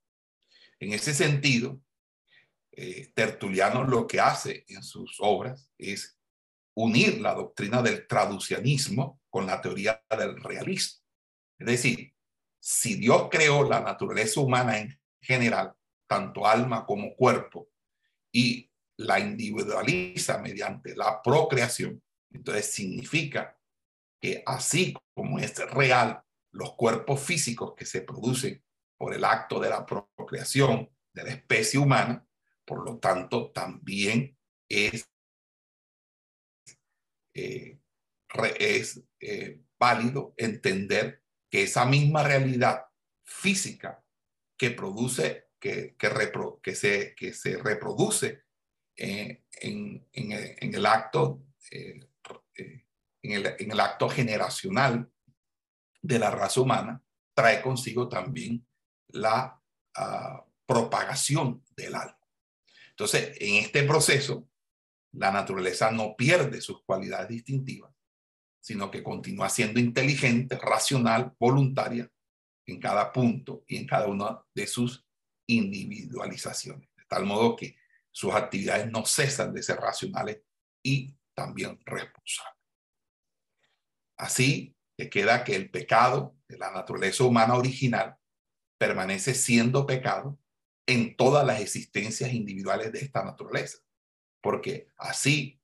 En 0.79 0.93
ese 0.93 1.13
sentido, 1.13 1.81
eh, 2.71 3.12
Tertuliano 3.15 3.83
lo 3.83 4.05
que 4.05 4.19
hace 4.19 4.63
en 4.67 4.83
sus 4.83 5.17
obras 5.19 5.71
es 5.77 6.19
unir 6.75 7.19
la 7.19 7.33
doctrina 7.33 7.81
del 7.81 8.05
traducianismo 8.05 9.19
con 9.29 9.47
la 9.47 9.59
teoría 9.59 10.03
del 10.12 10.41
realismo. 10.43 11.01
Es 11.57 11.65
decir, 11.65 12.13
si 12.59 12.95
Dios 12.95 13.29
creó 13.31 13.67
la 13.67 13.79
naturaleza 13.79 14.39
humana 14.39 14.77
en 14.77 15.00
general, 15.19 15.74
tanto 16.05 16.45
alma 16.45 16.86
como 16.86 17.15
cuerpo, 17.15 17.69
y 18.31 18.69
la 18.97 19.19
individualiza 19.19 20.38
mediante 20.38 20.95
la 20.95 21.21
procreación, 21.24 22.03
entonces 22.31 22.71
significa 22.71 23.56
que 24.19 24.43
así 24.45 24.93
como 25.13 25.39
es 25.39 25.57
real 25.71 26.24
los 26.51 26.75
cuerpos 26.75 27.21
físicos 27.21 27.74
que 27.75 27.86
se 27.86 28.01
producen 28.01 28.63
por 28.97 29.13
el 29.13 29.24
acto 29.24 29.59
de 29.59 29.69
la 29.69 29.86
procreación 29.86 30.89
de 31.13 31.24
la 31.24 31.29
especie 31.29 31.79
humana, 31.79 32.27
por 32.65 32.83
lo 32.83 32.97
tanto 32.97 33.51
también 33.51 34.38
es, 34.67 35.09
eh, 37.33 37.79
es 38.59 39.03
eh, 39.19 39.62
válido 39.79 40.33
entender 40.38 41.24
que 41.50 41.63
esa 41.63 41.86
misma 41.86 42.24
realidad 42.24 42.86
física 43.24 44.03
que 44.57 44.71
produce, 44.71 45.50
que, 45.59 45.95
que, 45.95 46.75
se, 46.75 47.15
que 47.15 47.33
se 47.33 47.57
reproduce 47.57 48.43
eh, 48.95 49.43
en, 49.62 50.07
en, 50.12 50.74
el 50.74 50.86
acto 50.86 51.43
eh, 51.71 52.07
en, 53.31 53.72
el, 53.72 53.79
acto 53.79 54.10
generacional 54.10 55.12
de 56.01 56.19
la 56.19 56.31
raza 56.31 56.62
humana, 56.62 57.01
trae 57.34 57.62
consigo 57.62 58.07
también 58.07 58.65
la 59.10 59.62
uh, 59.98 60.41
propagación 60.65 61.63
del 61.75 61.96
alma. 61.96 62.19
Entonces, 62.89 63.38
en 63.39 63.55
este 63.55 63.84
proceso, 63.84 64.48
la 65.13 65.31
naturaleza 65.31 65.91
no 65.91 66.15
pierde 66.15 66.62
sus 66.62 66.84
cualidades 66.84 67.29
distintivas, 67.29 67.91
sino 68.60 68.91
que 68.91 69.03
continúa 69.03 69.50
siendo 69.50 69.79
inteligente, 69.79 70.57
racional, 70.57 71.36
voluntaria 71.39 72.10
en 72.65 72.79
cada 72.79 73.12
punto 73.12 73.63
y 73.67 73.77
en 73.77 73.88
cada 73.88 74.07
una 74.07 74.43
de 74.53 74.67
sus 74.67 75.05
individualizaciones. 75.48 76.89
De 76.96 77.03
tal 77.07 77.25
modo 77.25 77.55
que 77.55 77.77
sus 78.12 78.34
actividades 78.34 78.91
no 78.91 79.05
cesan 79.05 79.53
de 79.53 79.63
ser 79.63 79.77
racionales 79.77 80.41
y 80.84 81.15
también 81.34 81.79
responsables. 81.86 82.56
Así 84.17 84.75
que 84.97 85.09
queda 85.09 85.43
que 85.43 85.55
el 85.55 85.69
pecado 85.69 86.36
de 86.47 86.57
la 86.57 86.71
naturaleza 86.71 87.24
humana 87.24 87.55
original 87.55 88.17
permanece 88.79 89.33
siendo 89.33 89.86
pecado 89.86 90.39
en 90.88 91.15
todas 91.15 91.45
las 91.45 91.62
existencias 91.62 92.33
individuales 92.33 92.91
de 92.91 93.00
esta 93.00 93.24
naturaleza. 93.24 93.79
Porque 94.41 94.89
así, 94.97 95.59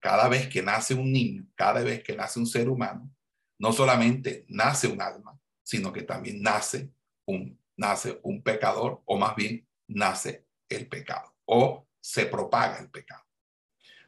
cada 0.00 0.28
vez 0.28 0.48
que 0.48 0.62
nace 0.62 0.94
un 0.94 1.12
niño, 1.12 1.46
cada 1.54 1.82
vez 1.82 2.02
que 2.02 2.16
nace 2.16 2.38
un 2.38 2.46
ser 2.46 2.68
humano, 2.68 3.10
no 3.58 3.72
solamente 3.72 4.46
nace 4.48 4.86
un 4.86 5.02
alma, 5.02 5.38
sino 5.62 5.92
que 5.92 6.02
también 6.02 6.40
nace 6.40 6.90
un, 7.26 7.60
nace 7.76 8.18
un 8.22 8.42
pecador, 8.42 9.02
o 9.04 9.18
más 9.18 9.34
bien 9.36 9.68
nace 9.88 10.46
el 10.68 10.88
pecado, 10.88 11.34
o 11.44 11.86
se 12.00 12.26
propaga 12.26 12.78
el 12.78 12.88
pecado. 12.88 13.24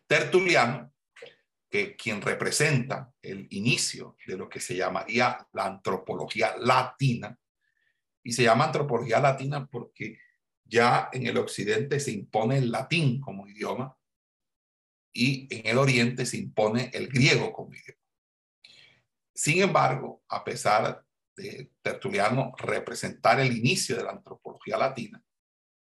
Tertuliano, 0.07 0.92
que 1.73 1.97
quien 1.97 2.21
representa 2.21 3.11
el 3.23 3.47
inicio 3.49 4.19
de 4.27 4.37
lo 4.37 4.47
que 4.47 4.61
se 4.61 4.77
llamaría 4.77 5.49
la 5.55 5.65
antropología 5.65 6.55
latina, 6.59 7.39
y 8.23 8.33
se 8.33 8.43
llama 8.43 8.67
antropología 8.67 9.19
latina 9.21 9.67
porque 9.67 10.19
ya 10.67 11.09
en 11.15 11.27
el 11.27 11.39
occidente 11.39 11.99
se 11.99 12.13
impone 12.13 12.59
el 12.59 12.71
latín 12.71 13.23
como 13.23 13.49
idioma 13.49 13.97
y 15.15 15.49
en 15.51 15.67
el 15.67 15.79
oriente 15.79 16.27
se 16.27 16.37
impone 16.37 16.91
el 16.93 17.09
griego 17.09 17.55
como 17.55 17.73
idioma. 17.73 18.01
Sin 19.35 19.63
embargo, 19.63 20.23
a 20.29 20.45
pesar 20.45 21.03
de 21.35 21.73
Tertuliano 21.81 22.53
representar 22.59 23.41
el 23.41 23.57
inicio 23.57 23.97
de 23.97 24.05
la 24.05 24.11
antropología 24.11 24.77
latina, 24.77 25.25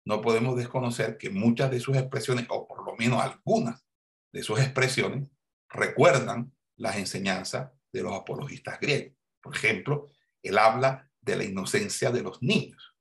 no 0.04 0.20
podemos 0.20 0.56
desconocer 0.56 1.18
que 1.18 1.30
muchas 1.30 1.68
de 1.72 1.80
sus 1.80 1.96
expresiones, 1.96 2.46
o 2.48 2.68
por 2.68 2.86
lo 2.86 2.94
menos 2.94 3.20
algunas 3.20 3.84
de 4.32 4.44
sus 4.44 4.60
expresiones, 4.60 5.28
recuerdan 5.70 6.52
las 6.76 6.96
enseñanzas 6.96 7.70
de 7.92 8.02
los 8.02 8.12
apologistas 8.12 8.78
griegos. 8.80 9.16
Por 9.40 9.54
ejemplo, 9.54 10.08
él 10.42 10.58
habla 10.58 11.10
de 11.20 11.36
la 11.36 11.44
inocencia 11.44 12.10
de 12.10 12.22
los 12.22 12.42
niños, 12.42 12.96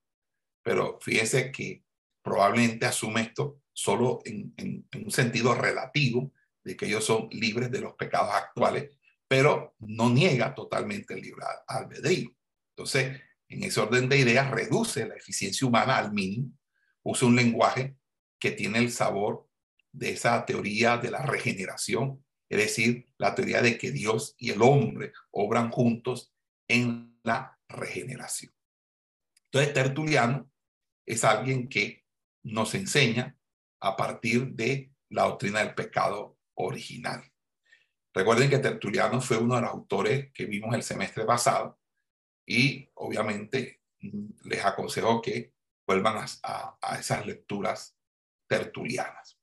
pero 0.62 1.00
fíjese 1.02 1.52
que 1.52 1.84
probablemente 2.22 2.86
asume 2.86 3.22
esto 3.22 3.62
solo 3.74 4.20
en, 4.26 4.54
en, 4.58 4.88
un 5.06 5.12
sentido 5.12 5.56
relativo 5.56 6.34
de 6.64 6.76
que 6.76 6.86
ellos 6.86 7.06
son 7.06 7.30
libres 7.32 7.72
de 7.72 7.82
los 7.82 7.94
pecados 7.94 8.34
actuales, 8.34 8.92
pero 9.28 9.76
no 9.80 10.10
niega 10.10 10.54
totalmente 10.54 11.14
el 11.14 11.22
libre 11.22 11.46
albedrío. 11.68 12.30
Entonces, 12.76 13.22
en 13.48 13.64
ese 13.64 13.80
orden 13.80 14.10
de 14.10 14.18
ideas, 14.18 14.52
reduce 14.52 15.08
la 15.08 15.16
eficiencia 15.16 15.68
humana 15.68 15.98
al 15.98 16.14
mínimo, 16.14 16.52
usa 17.04 17.28
un 17.28 17.36
lenguaje 17.36 17.96
que 18.40 18.52
tiene 18.52 18.80
el 18.80 18.92
sabor 18.92 19.48
de 19.92 20.12
esa 20.12 20.46
teoría 20.46 20.98
de 20.98 21.12
la 21.12 21.26
regeneración, 21.26 22.24
es 22.50 22.58
decir, 22.58 23.08
la 23.18 23.36
teoría 23.36 23.62
de 23.62 23.78
que 23.78 23.92
Dios 23.92 24.36
y 24.38 24.50
el 24.50 24.62
hombre 24.62 25.14
obran 25.32 25.70
juntos 25.70 26.34
en 26.68 27.20
la 27.24 27.60
regeneración. 27.68 28.54
Entonces, 29.46 29.74
Tertuliano 29.74 30.52
es 31.06 31.24
alguien 31.24 31.70
que 31.70 32.06
nos 32.44 32.74
enseña 32.76 33.38
a 33.80 33.96
partir 33.96 34.48
de 34.54 34.92
la 35.10 35.24
doctrina 35.24 35.60
del 35.60 35.76
pecado 35.76 36.38
original. 36.56 37.24
Recuerden 38.14 38.50
que 38.50 38.60
Tertuliano 38.60 39.22
fue 39.22 39.38
uno 39.38 39.56
de 39.56 39.62
los 39.62 39.70
autores 39.70 40.32
que 40.34 40.46
vimos 40.46 40.74
el 40.76 40.84
semestre 40.84 41.26
pasado 41.26 41.80
y 42.46 42.90
obviamente 42.96 43.82
les 44.46 44.66
aconsejo 44.66 45.22
que 45.22 45.54
vuelvan 45.86 46.26
a, 46.44 46.78
a, 46.82 47.00
esas 47.00 47.26
lecturas 47.26 47.96
tertulianas. 48.48 49.40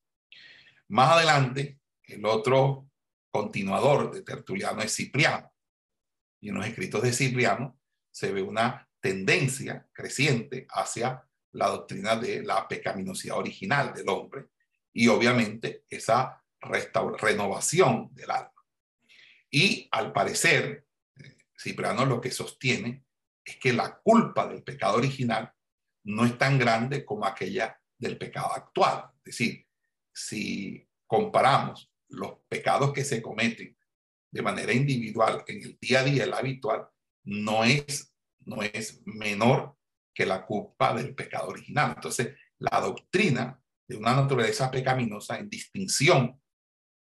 Más 0.88 1.12
adelante, 1.12 1.80
el 2.04 2.24
otro 2.24 2.88
continuador 3.36 4.10
de 4.14 4.22
Tertuliano 4.22 4.80
es 4.80 4.96
Cipriano. 4.96 5.52
Y 6.40 6.48
en 6.48 6.54
los 6.54 6.66
escritos 6.66 7.02
de 7.02 7.12
Cipriano 7.12 7.78
se 8.10 8.32
ve 8.32 8.40
una 8.40 8.88
tendencia 8.98 9.86
creciente 9.92 10.66
hacia 10.70 11.22
la 11.52 11.68
doctrina 11.68 12.16
de 12.16 12.42
la 12.42 12.66
pecaminosidad 12.66 13.36
original 13.36 13.92
del 13.92 14.08
hombre 14.08 14.46
y 14.90 15.08
obviamente 15.08 15.84
esa 15.90 16.42
renovación 16.60 18.08
del 18.14 18.30
alma. 18.30 18.64
Y 19.50 19.86
al 19.90 20.14
parecer, 20.14 20.86
Cipriano 21.58 22.06
lo 22.06 22.22
que 22.22 22.30
sostiene 22.30 23.04
es 23.44 23.56
que 23.58 23.74
la 23.74 23.98
culpa 23.98 24.46
del 24.46 24.62
pecado 24.62 24.96
original 24.96 25.52
no 26.04 26.24
es 26.24 26.38
tan 26.38 26.58
grande 26.58 27.04
como 27.04 27.26
aquella 27.26 27.78
del 27.98 28.16
pecado 28.16 28.54
actual. 28.54 29.10
Es 29.18 29.24
decir, 29.24 29.66
si 30.10 30.88
comparamos 31.06 31.92
los 32.08 32.38
pecados 32.48 32.92
que 32.92 33.04
se 33.04 33.22
cometen 33.22 33.76
de 34.30 34.42
manera 34.42 34.72
individual 34.72 35.44
en 35.46 35.62
el 35.62 35.78
día 35.80 36.00
a 36.00 36.04
día, 36.04 36.24
el 36.24 36.34
habitual, 36.34 36.86
no 37.24 37.64
es, 37.64 38.12
no 38.40 38.62
es 38.62 39.02
menor 39.04 39.76
que 40.14 40.26
la 40.26 40.44
culpa 40.44 40.94
del 40.94 41.14
pecado 41.14 41.48
original. 41.48 41.92
Entonces, 41.96 42.34
la 42.58 42.80
doctrina 42.80 43.60
de 43.86 43.96
una 43.96 44.14
naturaleza 44.14 44.70
pecaminosa 44.70 45.38
en 45.38 45.48
distinción 45.48 46.40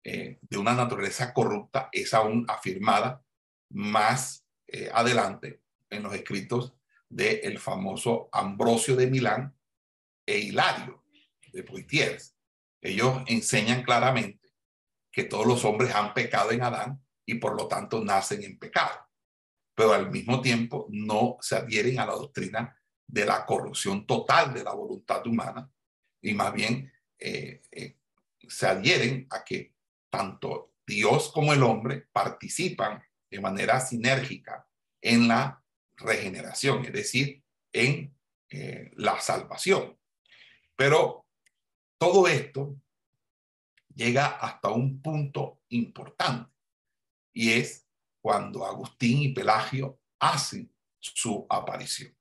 eh, 0.02 0.38
de 0.42 0.58
una 0.58 0.74
naturaleza 0.74 1.32
corrupta 1.32 1.88
es 1.92 2.12
aún 2.12 2.44
afirmada 2.48 3.22
más 3.70 4.46
eh, 4.66 4.90
adelante 4.92 5.62
en 5.90 6.02
los 6.02 6.14
escritos 6.14 6.74
del 7.08 7.40
el 7.42 7.58
famoso 7.58 8.28
Ambrosio 8.32 8.96
de 8.96 9.06
Milán 9.06 9.56
e 10.26 10.38
Hilario 10.38 11.04
de 11.52 11.62
Poitiers. 11.62 12.36
Ellos 12.80 13.22
enseñan 13.26 13.82
claramente 13.82 14.43
que 15.14 15.24
todos 15.24 15.46
los 15.46 15.64
hombres 15.64 15.94
han 15.94 16.12
pecado 16.12 16.50
en 16.50 16.62
Adán 16.62 17.00
y 17.24 17.36
por 17.36 17.56
lo 17.56 17.68
tanto 17.68 18.02
nacen 18.02 18.42
en 18.42 18.58
pecado, 18.58 18.98
pero 19.72 19.92
al 19.92 20.10
mismo 20.10 20.40
tiempo 20.40 20.88
no 20.90 21.36
se 21.40 21.54
adhieren 21.54 22.00
a 22.00 22.06
la 22.06 22.14
doctrina 22.14 22.76
de 23.06 23.24
la 23.24 23.46
corrupción 23.46 24.06
total 24.06 24.52
de 24.52 24.64
la 24.64 24.72
voluntad 24.72 25.24
humana 25.24 25.70
y 26.20 26.34
más 26.34 26.52
bien 26.52 26.92
eh, 27.16 27.62
eh, 27.70 27.96
se 28.48 28.66
adhieren 28.66 29.28
a 29.30 29.44
que 29.44 29.74
tanto 30.10 30.72
Dios 30.84 31.30
como 31.32 31.52
el 31.52 31.62
hombre 31.62 32.08
participan 32.12 33.00
de 33.30 33.40
manera 33.40 33.80
sinérgica 33.80 34.66
en 35.00 35.28
la 35.28 35.62
regeneración, 35.96 36.84
es 36.84 36.92
decir, 36.92 37.42
en 37.72 38.16
eh, 38.50 38.90
la 38.96 39.20
salvación. 39.20 39.96
Pero 40.74 41.26
todo 41.98 42.26
esto 42.26 42.76
llega 43.94 44.26
hasta 44.26 44.70
un 44.70 45.00
punto 45.00 45.60
importante 45.68 46.50
y 47.32 47.50
es 47.52 47.86
cuando 48.20 48.64
Agustín 48.64 49.22
y 49.22 49.34
Pelagio 49.34 50.00
hacen 50.18 50.72
su 50.98 51.46
aparición. 51.50 52.16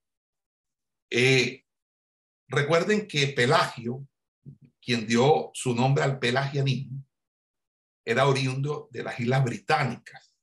Eh, 1.09 1.65
recuerden 2.47 3.07
que 3.07 3.27
Pelagio, 3.27 4.05
quien 4.81 5.07
dio 5.07 5.51
su 5.53 5.73
nombre 5.73 6.03
al 6.03 6.19
pelagianismo, 6.19 7.05
era 8.05 8.27
oriundo 8.27 8.89
de 8.91 9.03
las 9.03 9.19
Islas 9.19 9.43
Británicas. 9.45 10.35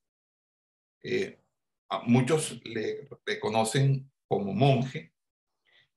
Eh, 1.03 1.38
muchos 2.07 2.61
le 2.64 3.09
reconocen 3.27 4.11
como 4.27 4.55
monje, 4.55 5.12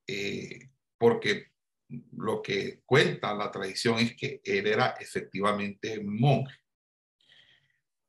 eh, 0.06 0.70
porque 0.98 1.53
lo 1.88 2.42
que 2.42 2.80
cuenta 2.84 3.34
la 3.34 3.50
tradición 3.50 3.98
es 3.98 4.16
que 4.16 4.40
él 4.44 4.66
era 4.66 4.96
efectivamente 5.00 6.00
monje. 6.02 6.56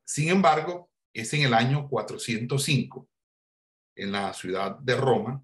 Sin 0.03 0.29
embargo, 0.29 0.91
es 1.13 1.33
en 1.33 1.43
el 1.43 1.53
año 1.53 1.87
405, 1.89 3.09
en 3.95 4.11
la 4.11 4.33
ciudad 4.33 4.77
de 4.79 4.95
Roma, 4.95 5.43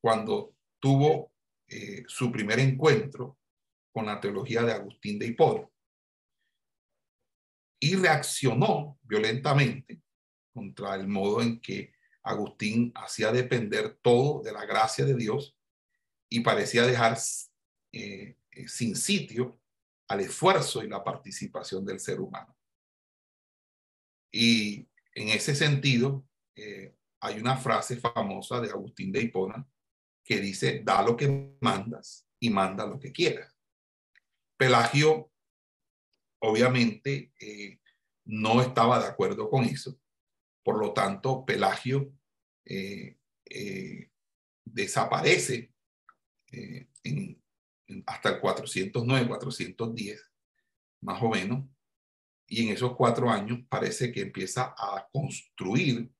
cuando 0.00 0.54
tuvo 0.78 1.32
eh, 1.68 2.04
su 2.06 2.32
primer 2.32 2.58
encuentro 2.58 3.38
con 3.92 4.06
la 4.06 4.20
teología 4.20 4.62
de 4.62 4.72
Agustín 4.72 5.18
de 5.18 5.26
Hipólito 5.26 5.70
y 7.80 7.96
reaccionó 7.96 8.98
violentamente 9.02 10.02
contra 10.52 10.94
el 10.94 11.08
modo 11.08 11.40
en 11.40 11.60
que 11.60 11.94
Agustín 12.22 12.92
hacía 12.94 13.32
depender 13.32 13.98
todo 14.02 14.42
de 14.42 14.52
la 14.52 14.66
gracia 14.66 15.04
de 15.04 15.14
Dios 15.14 15.56
y 16.30 16.40
parecía 16.40 16.86
dejar 16.86 17.18
eh, 17.92 18.36
sin 18.66 18.96
sitio 18.96 19.60
al 20.08 20.20
esfuerzo 20.20 20.82
y 20.82 20.88
la 20.88 21.04
participación 21.04 21.84
del 21.84 22.00
ser 22.00 22.20
humano. 22.20 22.56
Y 24.32 24.88
en 25.14 25.28
ese 25.28 25.54
sentido, 25.54 26.26
eh, 26.56 26.94
hay 27.20 27.40
una 27.40 27.56
frase 27.56 27.96
famosa 27.96 28.60
de 28.60 28.70
Agustín 28.70 29.12
de 29.12 29.22
Hipona 29.22 29.66
que 30.24 30.40
dice, 30.40 30.82
da 30.84 31.02
lo 31.02 31.16
que 31.16 31.56
mandas 31.60 32.26
y 32.40 32.50
manda 32.50 32.86
lo 32.86 32.98
que 32.98 33.12
quieras. 33.12 33.56
Pelagio, 34.56 35.30
obviamente, 36.42 37.32
eh, 37.38 37.80
no 38.24 38.62
estaba 38.62 39.00
de 39.00 39.08
acuerdo 39.08 39.48
con 39.48 39.64
eso. 39.64 39.98
Por 40.62 40.78
lo 40.78 40.92
tanto, 40.92 41.44
Pelagio 41.44 42.12
eh, 42.64 43.16
desaparece 44.64 45.72
hasta 48.06 48.30
el 48.30 48.40
409, 48.40 49.28
410, 49.28 50.30
más 51.02 51.22
o 51.22 51.30
menos, 51.30 51.64
y 52.46 52.66
en 52.66 52.74
esos 52.74 52.96
cuatro 52.96 53.30
años 53.30 53.60
parece 53.68 54.10
que 54.10 54.22
empieza 54.22 54.74
a 54.76 55.08
construir 55.12 56.10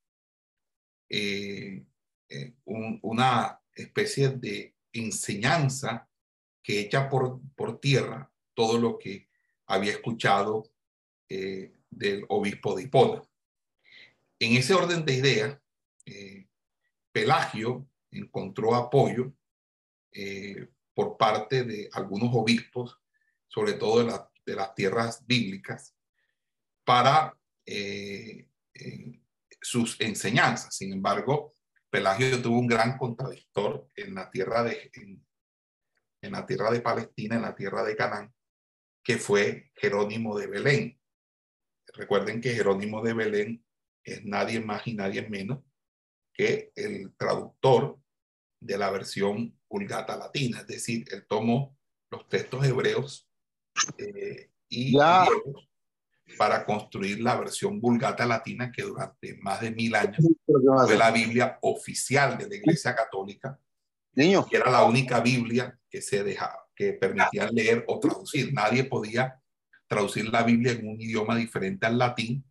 eh, 1.09 1.85
eh, 2.29 2.55
una 2.65 3.61
especie 3.75 4.29
de 4.29 4.77
enseñanza 4.93 6.09
que 6.63 6.81
echa 6.81 7.09
por, 7.09 7.41
por 7.57 7.81
tierra 7.81 8.31
todo 8.55 8.79
lo 8.79 8.97
que 8.97 9.29
había 9.67 9.91
escuchado 9.91 10.71
eh, 11.29 11.73
del 11.91 12.25
obispo 12.29 12.77
de 12.77 12.85
Hipona. 12.85 13.23
En 14.39 14.57
ese 14.57 14.75
orden 14.75 15.05
de 15.05 15.15
ideas, 15.15 15.59
Pelagio 17.13 17.87
encontró 18.11 18.75
apoyo 18.75 19.33
por 20.95 21.17
parte 21.17 21.65
de 21.65 21.89
algunos 21.93 22.31
obispos, 22.33 23.01
sobre 23.49 23.75
todo 23.75 24.05
de, 24.05 24.13
de 24.47 24.57
las 24.57 24.75
tierras 24.75 25.25
bíblicas, 25.27 25.95
para 26.85 27.37
eh, 27.67 28.49
eh, 28.75 29.21
sus 29.61 30.01
enseñanzas. 30.01 30.75
Sin 30.75 30.93
embargo, 30.93 31.55
Pelagio 31.89 32.43
tuvo 32.43 32.59
un 32.59 32.67
gran 32.67 32.97
contradictor 32.99 33.89
en 33.95 34.15
la 34.15 34.31
tierra 34.31 34.65
de, 34.65 34.91
en, 34.95 36.33
la 36.33 36.47
tierra 36.47 36.71
de 36.71 36.81
Palestina, 36.81 37.37
en 37.37 37.43
la 37.43 37.55
tierra 37.55 37.85
de 37.85 37.97
Canaán, 37.97 38.35
que 39.03 39.19
fue 39.19 39.71
Jerónimo 39.75 40.37
de 40.39 40.47
Belén. 40.47 41.01
Recuerden 41.95 42.41
que 42.41 42.55
Jerónimo 42.55 43.03
de 43.03 43.15
Belén 43.15 43.65
es 44.03 44.25
nadie 44.25 44.61
más 44.61 44.87
y 44.87 44.95
nadie 44.95 45.29
menos 45.29 45.61
que 46.33 46.73
el 46.75 47.15
traductor 47.17 47.99
de 48.61 48.79
la 48.79 48.91
versión 48.91 49.59
vulgata 49.69 50.17
latina, 50.17 50.61
es 50.61 50.67
decir, 50.67 51.07
él 51.11 51.25
tomó 51.27 51.77
los 52.11 52.29
textos 52.29 52.65
hebreos 52.65 53.29
eh, 53.99 54.51
y 54.69 54.95
para 56.37 56.65
construir 56.65 57.21
la 57.21 57.37
versión 57.37 57.81
vulgata 57.81 58.27
latina 58.27 58.71
que 58.71 58.83
durante 58.83 59.37
más 59.39 59.61
de 59.61 59.71
mil 59.71 59.95
años 59.95 60.25
fue 60.47 60.97
la 60.97 61.11
Biblia 61.11 61.59
oficial 61.63 62.39
de 62.39 62.49
la 62.49 62.55
Iglesia 62.55 62.95
Católica. 62.95 63.59
Niño. 64.15 64.47
Que 64.47 64.57
era 64.57 64.71
la 64.71 64.85
única 64.85 65.21
Biblia 65.21 65.79
que 65.89 66.03
se 66.03 66.23
dejaba, 66.23 66.69
que 66.75 66.93
permitía 66.93 67.49
leer 67.51 67.85
o 67.89 67.99
traducir. 67.99 68.53
Nadie 68.53 68.85
podía 68.85 69.41
traducir 69.87 70.29
la 70.29 70.43
Biblia 70.43 70.73
en 70.73 70.89
un 70.89 71.01
idioma 71.01 71.37
diferente 71.37 71.87
al 71.87 71.99
latín, 71.99 72.45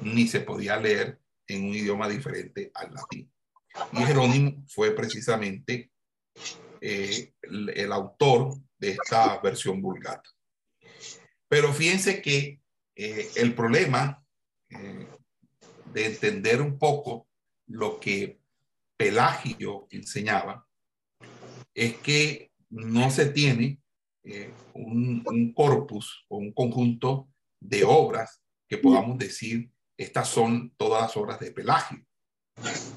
ni 0.00 0.28
se 0.28 0.40
podía 0.40 0.76
leer 0.76 1.20
en 1.46 1.64
un 1.64 1.74
idioma 1.74 2.08
diferente 2.08 2.70
al 2.74 2.94
latín. 2.94 3.30
Y 3.92 4.04
Jerónimo 4.04 4.64
fue 4.68 4.92
precisamente 4.92 5.90
eh, 6.80 7.32
el, 7.42 7.92
autor 7.92 8.54
de 8.78 8.90
esta 8.90 9.38
versión 9.40 9.82
vulgata. 9.82 10.28
Pero 11.48 11.72
fíjense 11.72 12.22
que 12.22 12.60
eh, 12.94 13.30
el 13.36 13.54
problema 13.54 14.24
eh, 14.70 15.06
de 15.92 16.06
entender 16.06 16.60
un 16.62 16.78
poco 16.78 17.28
lo 17.66 17.98
que 17.98 18.40
Pelagio 18.96 19.86
enseñaba 19.90 20.66
es 21.74 21.96
que 21.98 22.52
no 22.70 23.10
se 23.10 23.26
tiene 23.26 23.80
un, 24.74 25.22
un, 25.24 25.54
corpus 25.54 26.26
o 26.28 26.36
un 26.36 26.52
conjunto 26.52 27.30
de 27.60 27.84
obras 27.84 28.42
que 28.68 28.76
podamos 28.76 29.16
decir 29.16 29.70
estas 29.96 30.28
son 30.28 30.74
todas 30.76 31.02
las 31.02 31.16
obras 31.16 31.40
de 31.40 31.50
Pelagio, 31.50 32.04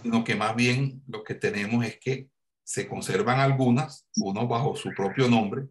sino 0.01 0.23
que 0.23 0.35
más 0.35 0.55
bien 0.55 1.01
lo 1.07 1.23
que 1.23 1.35
tenemos 1.35 1.85
es 1.85 1.99
que 1.99 2.29
se 2.63 2.87
conservan 2.87 3.39
algunas, 3.39 4.07
unos 4.17 4.47
bajo 4.47 4.75
su 4.75 4.91
propio 4.93 5.27
nombre, 5.27 5.67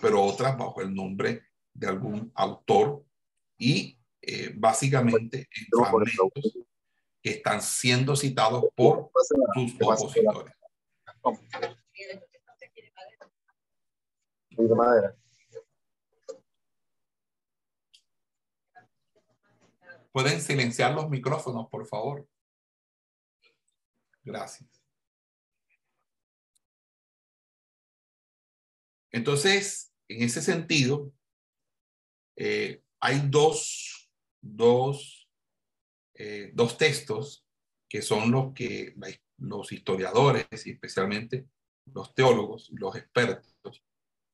pero 0.00 0.22
otras 0.22 0.56
bajo 0.56 0.80
el 0.82 0.94
nombre 0.94 1.42
de 1.72 1.86
algún 1.86 2.30
autor 2.34 3.04
y 3.58 3.98
eh, 4.20 4.52
básicamente 4.56 5.48
en 5.50 5.66
fragmentos 5.70 6.58
que 7.22 7.30
están 7.30 7.62
siendo 7.62 8.14
citados 8.16 8.64
por 8.74 9.10
sus 9.54 9.74
opositores. 9.80 10.54
Pueden 20.12 20.40
silenciar 20.40 20.94
los 20.94 21.10
micrófonos, 21.10 21.68
por 21.68 21.86
favor. 21.86 22.26
Gracias. 24.26 24.68
Entonces, 29.12 29.94
en 30.08 30.22
ese 30.24 30.42
sentido, 30.42 31.12
eh, 32.36 32.82
hay 33.00 33.20
dos, 33.28 34.10
dos, 34.42 35.30
eh, 36.14 36.50
dos 36.54 36.76
textos 36.76 37.46
que 37.88 38.02
son 38.02 38.32
los 38.32 38.52
que 38.52 38.96
los 39.38 39.70
historiadores 39.70 40.66
y 40.66 40.72
especialmente 40.72 41.46
los 41.84 42.12
teólogos 42.12 42.68
y 42.70 42.76
los 42.76 42.96
expertos 42.96 43.84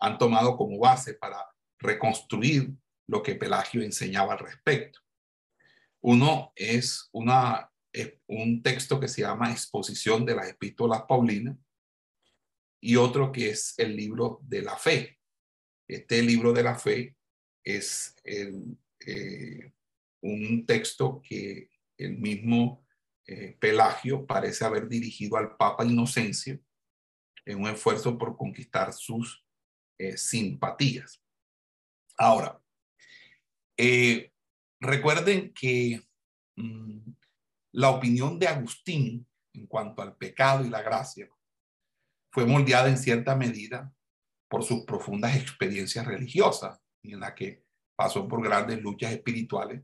han 0.01 0.17
tomado 0.17 0.57
como 0.57 0.79
base 0.79 1.15
para 1.15 1.37
reconstruir 1.79 2.73
lo 3.09 3.23
que 3.23 3.35
Pelagio 3.35 3.83
enseñaba 3.83 4.33
al 4.33 4.39
respecto. 4.39 5.01
Uno 6.01 6.53
es, 6.57 7.11
una, 7.13 7.72
un 8.27 8.63
texto 8.63 8.99
que 8.99 9.09
se 9.09 9.23
llama 9.23 9.51
Exposición 9.51 10.25
de 10.25 10.35
las 10.35 10.49
Epístolas 10.49 11.03
Paulinas 11.09 11.57
y 12.81 12.97
otro 12.97 13.31
que 13.31 13.51
es 13.51 13.75
el 13.79 13.97
libro 13.97 14.41
de 14.43 14.63
la 14.63 14.77
fe. 14.77 15.19
Este 15.87 16.23
libro 16.23 16.53
de 16.53 16.63
la 16.63 16.79
fe 16.79 17.17
es 17.63 18.17
eh, 18.25 19.73
un 20.21 20.67
texto 20.67 21.23
que 21.23 21.71
el 21.97 22.19
mismo 22.19 22.85
eh, 23.27 23.57
Pelagio 23.61 24.27
parece 24.27 24.65
haber 24.65 24.89
dirigido 24.89 25.37
al 25.37 25.57
Papa 25.57 25.85
Inocencio 25.85 26.59
en 27.45 27.61
un 27.61 27.69
esfuerzo 27.69 28.19
por 28.19 28.37
conquistar 28.37 28.93
sus 28.93 29.45
eh, 29.99 30.17
simpatías. 30.17 31.23
Ahora, 32.17 32.61
recuerden 34.81 35.53
que 35.53 36.01
mm, 36.57 37.13
la 37.73 37.91
opinión 37.91 38.39
de 38.39 38.49
Agustín 38.49 39.27
en 39.55 39.67
cuanto 39.67 40.03
al 40.03 40.17
pecado 40.17 40.65
y 40.65 40.69
la 40.69 40.83
gracia 40.83 41.29
fue 42.31 42.47
moldeada 42.47 42.89
en 42.89 42.99
cierta 42.99 43.35
medida 43.37 43.93
por 44.49 44.63
sus 44.63 44.85
profundas 44.85 45.37
experiencias 45.37 46.07
religiosas 46.07 46.81
en 47.03 47.21
la 47.21 47.35
que 47.35 47.65
pasó 47.97 48.29
por 48.29 48.43
grandes 48.43 48.81
luchas 48.81 49.13
espirituales 49.13 49.83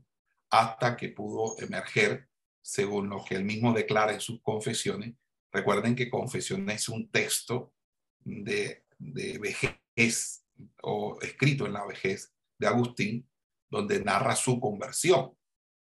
hasta 0.49 0.97
que 0.97 1.09
pudo 1.09 1.55
emerger, 1.59 2.27
según 2.61 3.09
lo 3.09 3.23
que 3.23 3.35
él 3.35 3.43
mismo 3.43 3.73
declara 3.73 4.13
en 4.13 4.19
sus 4.19 4.41
confesiones. 4.41 5.15
Recuerden 5.51 5.95
que 5.95 6.09
Confesiones 6.09 6.83
es 6.83 6.89
un 6.89 7.09
texto 7.09 7.73
de, 8.19 8.85
de 8.97 9.39
vejez 9.39 10.45
o 10.81 11.19
escrito 11.21 11.65
en 11.65 11.73
la 11.73 11.85
vejez 11.85 12.33
de 12.57 12.67
Agustín, 12.67 13.29
donde 13.69 14.03
narra 14.03 14.35
su 14.35 14.59
conversión, 14.59 15.35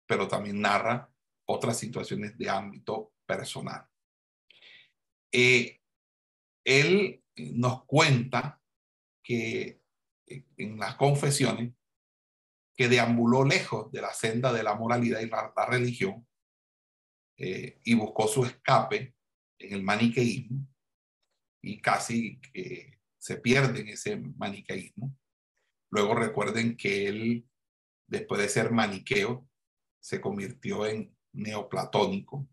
pero 0.05 0.27
también 0.27 0.61
narra 0.61 1.08
otras 1.51 1.77
situaciones 1.77 2.37
de 2.37 2.49
ámbito 2.49 3.13
personal. 3.25 3.87
Eh, 5.31 5.81
él 6.63 7.23
nos 7.35 7.85
cuenta 7.85 8.61
que 9.23 9.81
en 10.27 10.77
las 10.77 10.95
confesiones 10.95 11.73
que 12.77 12.87
deambuló 12.87 13.43
lejos 13.43 13.91
de 13.91 14.01
la 14.01 14.13
senda 14.13 14.53
de 14.53 14.63
la 14.63 14.75
moralidad 14.75 15.21
y 15.21 15.27
la, 15.27 15.51
religión 15.67 16.27
eh, 17.37 17.79
y 17.83 17.95
buscó 17.95 18.27
su 18.27 18.45
escape 18.45 19.15
en 19.57 19.73
el 19.73 19.83
maniqueísmo 19.83 20.67
y 21.63 21.81
casi 21.81 22.39
se 23.17 23.37
pierde 23.37 23.81
en 23.81 23.89
ese 23.89 24.17
maniqueísmo. 24.17 25.17
Luego 25.91 26.13
recuerden 26.13 26.77
que 26.77 27.07
él, 27.07 27.49
después 28.07 28.39
de 28.39 28.49
ser 28.49 28.71
maniqueo, 28.71 29.49
se 29.99 30.21
convirtió 30.21 30.85
en 30.85 31.17
neoplatónico 31.39 32.47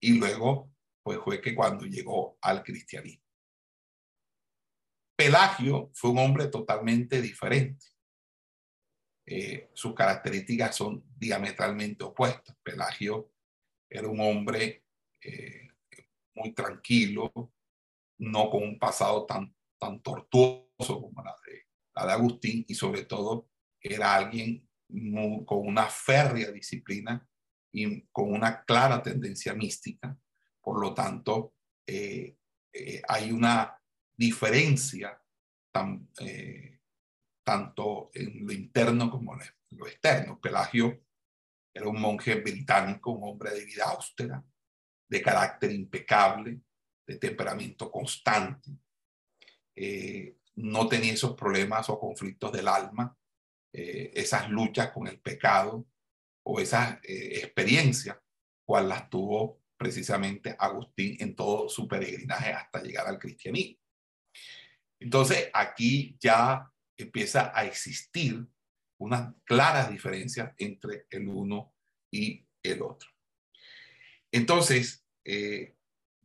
y 0.00 0.18
luego 0.18 0.70
pues 1.02 1.18
fue 1.22 1.40
que 1.40 1.54
cuando 1.54 1.84
llegó 1.84 2.38
al 2.40 2.62
cristianismo. 2.62 3.24
Pelagio 5.16 5.90
fue 5.94 6.10
un 6.10 6.18
hombre 6.18 6.48
totalmente 6.48 7.20
diferente. 7.20 7.86
eh, 9.26 9.70
sus 9.72 9.94
características 9.94 10.76
son 10.76 11.02
diametralmente 11.16 12.04
opuestas. 12.04 12.56
Pelagio 12.62 13.32
era 13.88 14.08
un 14.08 14.20
hombre 14.20 14.84
eh, 15.22 15.68
muy 16.34 16.52
tranquilo, 16.52 17.32
no 18.18 18.50
con 18.50 18.62
un 18.62 18.78
pasado 18.78 19.24
tan, 19.24 19.54
tan 19.78 20.02
tortuoso 20.02 21.00
como 21.00 21.22
la 21.22 21.34
de, 21.46 21.66
la 21.94 22.06
de 22.06 22.12
Agustín 22.12 22.64
y 22.68 22.74
sobre 22.74 23.04
todo 23.04 23.48
era 23.80 24.14
alguien 24.14 24.68
con 25.46 25.66
una 25.66 25.86
férrea 25.86 26.50
disciplina 26.50 27.26
y 27.74 28.06
con 28.12 28.32
una 28.32 28.64
clara 28.64 29.02
tendencia 29.02 29.52
mística. 29.52 30.16
Por 30.60 30.80
lo 30.80 30.94
tanto, 30.94 31.54
eh, 31.86 32.36
hay 33.08 33.30
una 33.30 33.78
diferencia 34.16 35.20
tan, 35.70 36.08
tanto 37.42 38.10
en 38.14 38.46
lo 38.46 38.52
interno 38.52 39.10
como 39.10 39.34
en 39.34 39.40
lo 39.70 39.86
externo. 39.86 40.40
Pelagio 40.40 41.04
era 41.74 41.88
un 41.88 42.00
monje 42.00 42.36
británico, 42.36 43.10
un 43.10 43.28
hombre 43.28 43.50
de 43.50 43.64
vida 43.64 43.84
austera, 43.84 44.42
de 45.08 45.22
carácter 45.22 45.72
impecable, 45.72 46.60
de 47.06 47.16
temperamento 47.16 47.90
constante. 47.90 48.70
Eh, 49.74 50.38
no 50.56 50.88
tenía 50.88 51.12
esos 51.12 51.34
problemas 51.34 51.90
o 51.90 51.98
conflictos 51.98 52.52
del 52.52 52.68
alma, 52.68 53.16
eh, 53.72 54.12
esas 54.14 54.48
luchas 54.48 54.92
con 54.92 55.08
el 55.08 55.20
pecado 55.20 55.86
o 56.44 56.60
esas 56.60 56.98
eh, 57.02 57.40
experiencias, 57.42 58.18
cual 58.64 58.88
las 58.88 59.08
tuvo 59.10 59.62
precisamente 59.76 60.54
Agustín 60.58 61.16
en 61.20 61.34
todo 61.34 61.68
su 61.68 61.88
peregrinaje 61.88 62.52
hasta 62.52 62.82
llegar 62.82 63.06
al 63.06 63.18
cristianismo. 63.18 63.78
Entonces, 65.00 65.50
aquí 65.52 66.16
ya 66.20 66.70
empieza 66.96 67.52
a 67.54 67.64
existir 67.64 68.46
una 68.98 69.34
clara 69.44 69.88
diferencia 69.88 70.54
entre 70.56 71.06
el 71.10 71.28
uno 71.28 71.74
y 72.10 72.46
el 72.62 72.82
otro. 72.82 73.10
Entonces, 74.30 75.04
eh, 75.24 75.76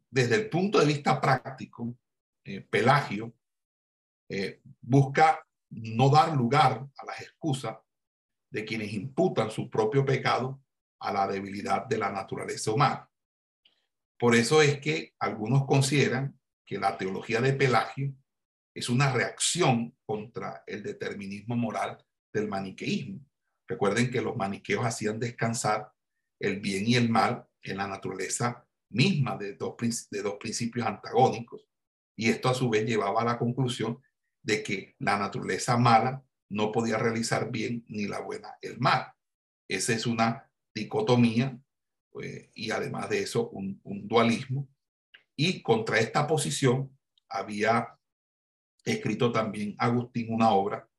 desde 0.10 0.36
el 0.36 0.50
punto 0.50 0.80
de 0.80 0.86
vista 0.86 1.20
práctico, 1.20 1.98
eh, 2.46 2.62
Pelagio 2.62 3.34
busca 4.82 5.44
no 5.72 6.10
dar 6.10 6.36
lugar 6.36 6.88
a 6.96 7.06
las 7.06 7.22
excusas 7.22 7.76
de 8.50 8.66
quienes 8.66 8.94
imputan 8.94 9.52
su 9.52 9.70
propio 9.70 10.06
pecado 10.06 10.62
a 11.00 11.14
la 11.14 11.28
debilidad 11.28 11.86
de 11.86 11.98
la 11.98 12.12
naturaleza 12.12 12.72
humana. 12.72 13.10
Por 14.18 14.36
eso 14.36 14.62
es 14.62 14.80
que 14.80 15.14
algunos 15.20 15.66
consideran 15.66 16.38
que 16.66 16.78
la 16.78 16.98
teología 16.98 17.42
de 17.42 17.54
Pelagio 17.54 18.14
es 18.76 18.90
una 18.90 19.12
reacción 19.12 19.96
contra 20.06 20.64
el 20.68 20.84
determinismo 20.84 21.56
moral 21.56 22.04
del 22.34 22.48
maniqueísmo. 22.48 23.26
Recuerden 23.68 24.12
que 24.12 24.22
los 24.22 24.36
maniqueos 24.36 24.86
hacían 24.86 25.20
descansar 25.20 25.92
el 26.40 26.60
bien 26.60 26.88
y 26.88 26.96
el 26.96 27.10
mal 27.10 27.48
en 27.62 27.78
la 27.78 27.88
naturaleza 27.88 28.66
misma 28.92 29.38
de 29.38 29.56
dos, 29.56 29.76
de 30.10 30.22
dos 30.22 30.36
principios 30.40 30.86
antagónicos. 30.86 31.66
Y 32.16 32.30
esto 32.30 32.50
a 32.50 32.54
su 32.54 32.70
vez 32.70 32.86
llevaba 32.86 33.22
a 33.22 33.26
la 33.26 33.38
conclusión 33.38 34.02
de 34.42 34.64
que 34.64 34.96
la 35.00 35.18
naturaleza 35.18 35.78
mala 35.78 36.24
no 36.50 36.72
podía 36.72 36.98
realizar 36.98 37.52
bien 37.52 37.86
ni 37.88 38.08
la 38.08 38.22
buena 38.22 38.58
el 38.62 38.80
mal. 38.80 39.12
Esa 39.68 39.94
es 39.94 40.06
una 40.06 40.50
dicotomía 40.74 41.60
pues, 42.10 42.50
y 42.54 42.72
además 42.72 43.10
de 43.10 43.22
eso 43.22 43.50
un, 43.50 43.80
un 43.84 44.08
dualismo. 44.08 44.68
Y 45.36 45.62
contra 45.62 46.00
esta 46.00 46.28
posición 46.28 46.98
había 47.30 47.98
escrito 48.84 49.32
también 49.32 49.76
Agustín 49.78 50.34
una 50.34 50.52
obra 50.52 50.90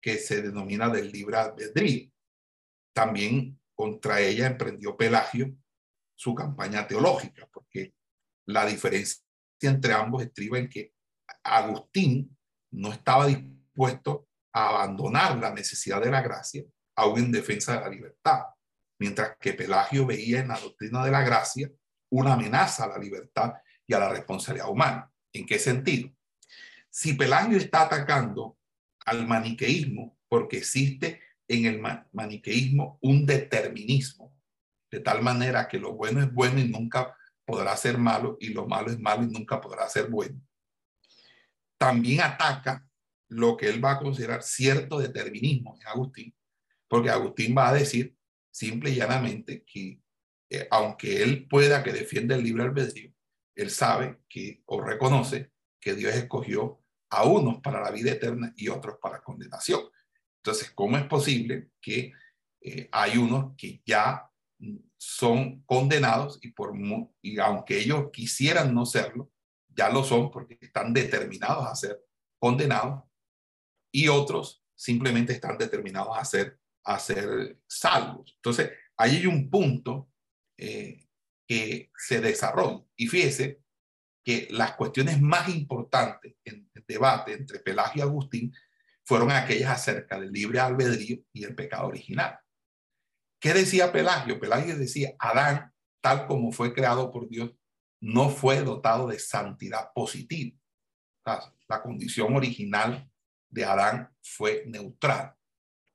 que 0.00 0.18
se 0.18 0.42
denomina 0.42 0.88
del 0.88 1.10
libre 1.10 1.36
albedrío. 1.36 2.10
También 2.92 3.60
contra 3.74 4.20
ella 4.20 4.46
emprendió 4.46 4.96
Pelagio 4.96 5.54
su 6.14 6.34
campaña 6.34 6.86
teológica, 6.86 7.48
porque 7.52 7.94
la 8.46 8.66
diferencia 8.66 9.22
entre 9.60 9.92
ambos 9.92 10.22
estriba 10.22 10.58
en 10.58 10.68
que 10.68 10.92
Agustín 11.42 12.36
no 12.70 12.92
estaba 12.92 13.26
dispuesto 13.26 14.25
abandonar 14.56 15.36
la 15.36 15.52
necesidad 15.52 16.00
de 16.00 16.10
la 16.10 16.22
gracia, 16.22 16.64
aún 16.96 17.18
en 17.18 17.32
defensa 17.32 17.74
de 17.74 17.80
la 17.80 17.90
libertad, 17.90 18.40
mientras 18.98 19.36
que 19.38 19.52
Pelagio 19.52 20.06
veía 20.06 20.40
en 20.40 20.48
la 20.48 20.58
doctrina 20.58 21.04
de 21.04 21.10
la 21.10 21.22
gracia 21.22 21.70
una 22.10 22.32
amenaza 22.32 22.84
a 22.84 22.88
la 22.88 22.98
libertad 22.98 23.52
y 23.86 23.92
a 23.92 23.98
la 23.98 24.08
responsabilidad 24.08 24.70
humana. 24.70 25.12
¿En 25.32 25.44
qué 25.44 25.58
sentido? 25.58 26.10
Si 26.88 27.12
Pelagio 27.12 27.58
está 27.58 27.82
atacando 27.82 28.56
al 29.04 29.26
maniqueísmo, 29.26 30.18
porque 30.26 30.56
existe 30.58 31.20
en 31.46 31.66
el 31.66 31.82
maniqueísmo 32.12 32.98
un 33.02 33.26
determinismo, 33.26 34.34
de 34.90 35.00
tal 35.00 35.22
manera 35.22 35.68
que 35.68 35.78
lo 35.78 35.92
bueno 35.92 36.22
es 36.22 36.32
bueno 36.32 36.58
y 36.58 36.68
nunca 36.68 37.14
podrá 37.44 37.76
ser 37.76 37.98
malo, 37.98 38.38
y 38.40 38.48
lo 38.48 38.66
malo 38.66 38.90
es 38.90 38.98
malo 38.98 39.22
y 39.22 39.26
nunca 39.26 39.60
podrá 39.60 39.86
ser 39.90 40.08
bueno. 40.08 40.40
También 41.78 42.22
ataca 42.22 42.85
lo 43.28 43.56
que 43.56 43.68
él 43.68 43.84
va 43.84 43.92
a 43.92 43.98
considerar 43.98 44.42
cierto 44.42 44.98
determinismo 44.98 45.76
en 45.80 45.86
Agustín, 45.88 46.34
porque 46.88 47.10
Agustín 47.10 47.54
va 47.56 47.70
a 47.70 47.74
decir 47.74 48.16
simple 48.50 48.90
y 48.90 48.96
llanamente 48.96 49.64
que 49.64 50.00
eh, 50.48 50.68
aunque 50.70 51.22
él 51.22 51.48
pueda 51.48 51.82
que 51.82 51.92
defienda 51.92 52.36
el 52.36 52.44
libre 52.44 52.62
albedrío, 52.64 53.12
él 53.54 53.70
sabe 53.70 54.20
que 54.28 54.62
o 54.66 54.80
reconoce 54.80 55.50
que 55.80 55.94
Dios 55.94 56.14
escogió 56.14 56.82
a 57.10 57.24
unos 57.24 57.60
para 57.60 57.80
la 57.80 57.90
vida 57.90 58.12
eterna 58.12 58.52
y 58.56 58.68
otros 58.68 58.96
para 59.00 59.22
condenación. 59.22 59.80
Entonces, 60.38 60.70
¿cómo 60.72 60.96
es 60.96 61.04
posible 61.04 61.70
que 61.80 62.12
eh, 62.60 62.88
hay 62.92 63.18
unos 63.18 63.56
que 63.56 63.82
ya 63.84 64.30
son 64.96 65.62
condenados 65.62 66.38
y, 66.42 66.52
por, 66.52 66.72
y 67.22 67.38
aunque 67.38 67.78
ellos 67.78 68.10
quisieran 68.12 68.74
no 68.74 68.86
serlo, 68.86 69.30
ya 69.68 69.90
lo 69.90 70.04
son 70.04 70.30
porque 70.30 70.58
están 70.60 70.92
determinados 70.92 71.66
a 71.66 71.74
ser 71.74 72.00
condenados 72.38 73.02
y 73.96 74.08
otros 74.08 74.62
simplemente 74.74 75.32
están 75.32 75.56
determinados 75.56 76.18
a 76.18 76.22
ser, 76.22 76.60
a 76.84 76.98
ser 76.98 77.58
salvos. 77.66 78.34
Entonces, 78.36 78.70
ahí 78.94 79.16
hay 79.16 79.26
un 79.26 79.48
punto 79.48 80.10
eh, 80.58 81.08
que 81.48 81.90
se 81.96 82.20
desarrolla. 82.20 82.84
Y 82.94 83.06
fíjese 83.06 83.62
que 84.22 84.48
las 84.50 84.76
cuestiones 84.76 85.18
más 85.22 85.48
importantes 85.48 86.34
en 86.44 86.68
el 86.74 86.84
debate 86.86 87.32
entre 87.32 87.60
Pelagio 87.60 88.00
y 88.00 88.06
Agustín 88.06 88.54
fueron 89.02 89.30
aquellas 89.30 89.70
acerca 89.70 90.20
del 90.20 90.30
libre 90.30 90.60
albedrío 90.60 91.16
y 91.32 91.44
el 91.44 91.54
pecado 91.54 91.86
original. 91.86 92.38
¿Qué 93.40 93.54
decía 93.54 93.92
Pelagio? 93.92 94.38
Pelagio 94.38 94.76
decía, 94.76 95.14
Adán, 95.18 95.72
tal 96.02 96.26
como 96.26 96.52
fue 96.52 96.74
creado 96.74 97.10
por 97.10 97.30
Dios, 97.30 97.52
no 98.02 98.28
fue 98.28 98.60
dotado 98.60 99.08
de 99.08 99.18
santidad 99.18 99.90
positiva. 99.94 100.54
La 101.66 101.82
condición 101.82 102.36
original 102.36 103.10
de 103.56 103.64
Adán 103.64 104.14
fue 104.22 104.64
neutral. 104.66 105.34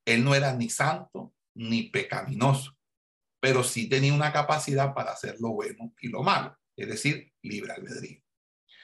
Él 0.04 0.26
no 0.26 0.34
era 0.34 0.52
ni 0.54 0.68
santo 0.68 1.36
ni 1.54 1.84
pecaminoso, 1.84 2.76
pero 3.40 3.64
sí 3.64 3.88
tenía 3.88 4.14
una 4.14 4.34
capacidad 4.34 4.96
para 4.96 5.12
hacer 5.12 5.38
lo 5.40 5.50
bueno 5.50 5.94
y 6.02 6.08
lo 6.08 6.24
malo, 6.24 6.58
es 6.76 6.88
decir, 6.88 7.32
libre 7.44 7.74
albedrío. 7.74 8.20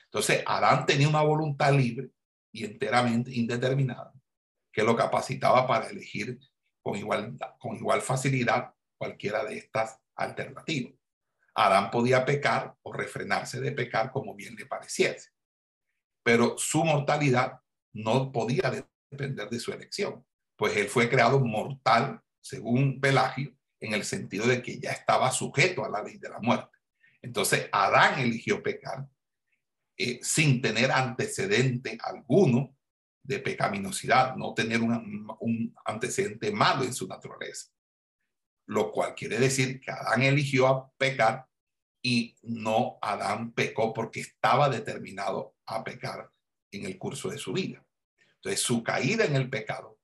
Entonces, 0.06 0.44
Adán 0.46 0.86
tenía 0.86 1.10
una 1.10 1.24
voluntad 1.24 1.74
libre 1.74 2.12
y 2.52 2.66
enteramente 2.66 3.34
indeterminada 3.34 4.14
que 4.72 4.84
lo 4.84 4.96
capacitaba 4.96 5.66
para 5.66 5.88
elegir 5.88 6.40
con 6.84 6.96
igual, 6.96 7.36
con 7.58 7.76
igual 7.78 8.02
facilidad 8.02 8.74
cualquiera 8.96 9.44
de 9.44 9.58
estas 9.58 10.00
alternativas. 10.16 10.94
Adán 11.56 11.90
podía 11.90 12.24
pecar 12.24 12.76
o 12.84 12.94
refrenarse 12.94 13.60
de 13.60 13.72
pecar 13.72 14.12
como 14.12 14.36
bien 14.36 14.56
le 14.56 14.68
pareciese, 14.68 15.32
pero 16.24 16.60
su 16.60 16.84
mortalidad 16.84 17.60
no 17.94 18.32
podía 18.32 18.72
depender 19.10 19.50
de 19.50 19.60
su 19.60 19.72
elección, 19.72 20.26
pues 20.56 20.76
él 20.76 20.88
fue 20.88 21.10
creado 21.10 21.40
mortal, 21.40 22.22
según 22.42 23.00
Pelagio, 23.00 23.56
en 23.80 23.94
el 23.94 24.04
sentido 24.04 24.48
de 24.48 24.62
que 24.62 24.80
ya 24.80 24.92
estaba 24.92 25.32
sujeto 25.32 25.86
a 25.86 25.90
la 25.90 26.04
ley 26.04 26.18
de 26.18 26.30
la 26.30 26.40
muerte. 26.40 26.78
Entonces, 27.22 27.70
Adán 27.72 28.20
eligió 28.20 28.64
pecar 28.64 29.08
eh, 29.98 30.20
sin 30.22 30.62
tener 30.62 30.92
antecedente 30.92 31.98
alguno 32.02 32.76
de 33.24 33.40
pecaminosidad, 33.40 34.36
no 34.36 34.54
tener 34.54 34.82
un, 34.82 35.76
antecedente 35.86 36.52
malo 36.52 36.84
en 36.84 36.94
su 36.94 37.08
naturaleza. 37.08 37.70
Lo 38.68 38.92
cual 38.92 39.16
quiere 39.16 39.38
decir 39.38 39.80
que 39.80 39.92
Adán 39.92 40.24
eligió 40.24 40.68
a 40.68 40.92
pecar 40.98 41.48
y 42.02 42.38
no 42.42 42.98
Adán 43.02 43.52
pecó 43.52 43.94
porque 43.94 44.22
estaba 44.22 44.70
determinado 44.70 45.56
a 45.66 45.84
pecar 45.84 46.32
en 46.72 46.86
el 46.86 46.98
curso 46.98 47.30
de 47.30 47.38
su 47.38 47.54
vida. 47.54 47.84
Entonces, 48.36 48.62
su 48.62 48.84
caída 48.84 49.26
en 49.26 49.36
el 49.36 49.50
pecado 49.50 49.98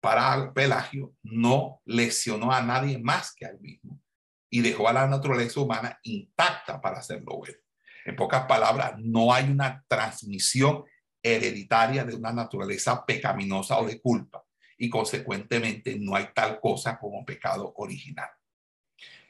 para 0.00 0.52
Pelagio 0.52 1.14
no 1.22 1.80
lesionó 1.84 2.52
a 2.52 2.62
nadie 2.62 2.98
más 2.98 3.34
que 3.34 3.46
a 3.46 3.50
él 3.50 3.60
mismo 3.60 4.00
y 4.48 4.60
dejó 4.60 4.88
a 4.88 4.92
la 4.92 5.06
naturaleza 5.06 5.60
humana 5.60 5.98
intacta 6.02 6.80
para 6.80 6.98
hacerlo 6.98 7.38
bueno. 7.38 7.58
En 8.04 8.14
pocas 8.14 8.46
palabras, 8.46 8.94
no 8.98 9.32
hay 9.32 9.50
una 9.50 9.84
transmisión 9.88 10.84
hereditaria 11.20 12.04
de 12.04 12.14
una 12.14 12.32
naturaleza 12.32 13.04
pecaminosa 13.04 13.78
o 13.78 13.86
de 13.86 14.00
culpa. 14.00 14.42
y 14.78 14.90
consecuentemente 14.90 15.98
no 15.98 16.14
hay 16.14 16.28
tal 16.34 16.60
cosa 16.60 16.98
como 16.98 17.24
pecado 17.24 17.72
original. 17.76 18.28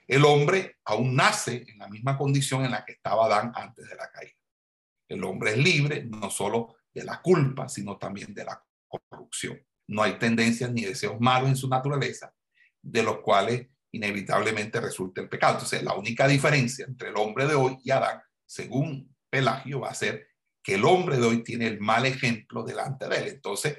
El 0.09 0.25
hombre 0.25 0.79
aún 0.85 1.15
nace 1.15 1.65
en 1.69 1.79
la 1.79 1.89
misma 1.89 2.19
condición 2.19 2.65
en 2.65 2.73
la 2.73 2.85
que 2.85 2.93
estaba 2.93 3.27
Adán 3.27 3.53
antes 3.55 3.89
de 3.89 3.95
la 3.95 4.11
caída. 4.11 4.35
El 5.09 5.25
hombre 5.25 5.53
es 5.53 5.59
libre 5.59 6.05
no 6.05 6.31
solo 6.31 6.77
de 6.93 7.05
la 7.05 7.21
culpa, 7.21 7.69
sino 7.69 7.97
también 7.99 8.35
de 8.35 8.45
la 8.45 8.63
corrupción. 8.87 9.61
No 9.89 10.03
hay 10.03 10.19
tendencias 10.19 10.73
ni 10.73 10.83
deseos 10.83 11.21
malos 11.21 11.49
en 11.49 11.57
su 11.57 11.69
naturaleza, 11.69 12.33
de 12.83 13.03
los 13.03 13.21
cuales 13.21 13.69
inevitablemente 13.93 14.81
resulta 14.81 15.21
el 15.21 15.29
pecado. 15.29 15.55
Entonces, 15.55 15.83
la 15.83 15.95
única 15.95 16.27
diferencia 16.27 16.87
entre 16.87 17.11
el 17.11 17.17
hombre 17.17 17.47
de 17.47 17.55
hoy 17.55 17.79
y 17.83 17.91
Adán, 17.91 18.21
según 18.45 19.15
Pelagio, 19.31 19.81
va 19.81 19.91
a 19.91 19.95
ser 19.95 20.29
que 20.63 20.75
el 20.75 20.85
hombre 20.85 21.17
de 21.17 21.27
hoy 21.27 21.43
tiene 21.43 21.67
el 21.67 21.81
mal 21.81 22.07
ejemplo 22.07 22.65
delante 22.65 23.09
de 23.09 23.17
él. 23.17 23.29
Entonces, 23.29 23.79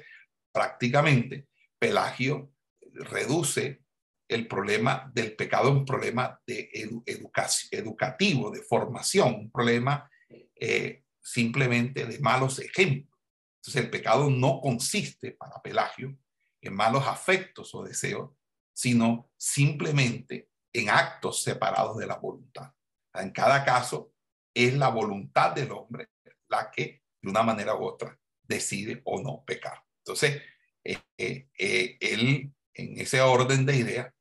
prácticamente, 0.52 1.48
Pelagio 1.78 2.52
reduce 2.80 3.82
el 4.28 4.46
problema 4.46 5.10
del 5.14 5.34
pecado 5.36 5.68
a 5.68 5.72
un 5.72 5.84
problema 5.84 6.40
de 6.46 6.70
educación, 7.06 7.68
educativo, 7.72 8.50
de 8.50 8.62
formación, 8.62 9.34
un 9.34 9.50
problema 9.50 10.08
eh, 10.54 11.04
simplemente 11.32 12.06
de 12.06 12.18
malos 12.20 12.58
ejemplos. 12.58 13.18
Entonces, 13.56 13.84
el 13.84 13.90
pecado 13.90 14.30
no 14.30 14.60
consiste 14.60 15.32
para 15.32 15.60
Pelagio 15.60 16.16
en 16.60 16.74
malos 16.74 17.06
afectos 17.06 17.74
o 17.74 17.84
deseos, 17.84 18.30
sino 18.72 19.30
simplemente 19.36 20.50
en 20.72 20.88
actos 20.88 21.42
separados 21.42 21.98
de 21.98 22.06
la 22.06 22.16
voluntad. 22.16 22.72
En 23.14 23.30
cada 23.30 23.64
caso, 23.64 24.12
es 24.54 24.74
la 24.74 24.88
voluntad 24.88 25.52
del 25.52 25.70
hombre 25.72 26.08
la 26.48 26.70
que, 26.70 27.02
de 27.20 27.30
una 27.30 27.42
manera 27.42 27.74
u 27.74 27.84
otra, 27.84 28.18
decide 28.42 29.02
o 29.04 29.20
no 29.20 29.44
pecar. 29.44 29.84
Entonces, 29.98 30.40
eh, 30.82 30.98
eh, 31.18 31.48
eh, 31.58 31.98
él, 32.00 32.52
en 32.72 33.00
ese 33.00 33.20
orden 33.20 33.66
de 33.66 33.76
ideas, 33.76 34.14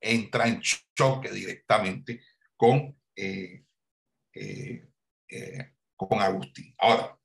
entra 0.00 0.48
en 0.48 0.60
choque 0.60 1.30
directamente 1.30 2.20
con, 2.56 3.00
con 5.96 6.20
Agustín. 6.20 6.74
Ahora, 6.78 7.18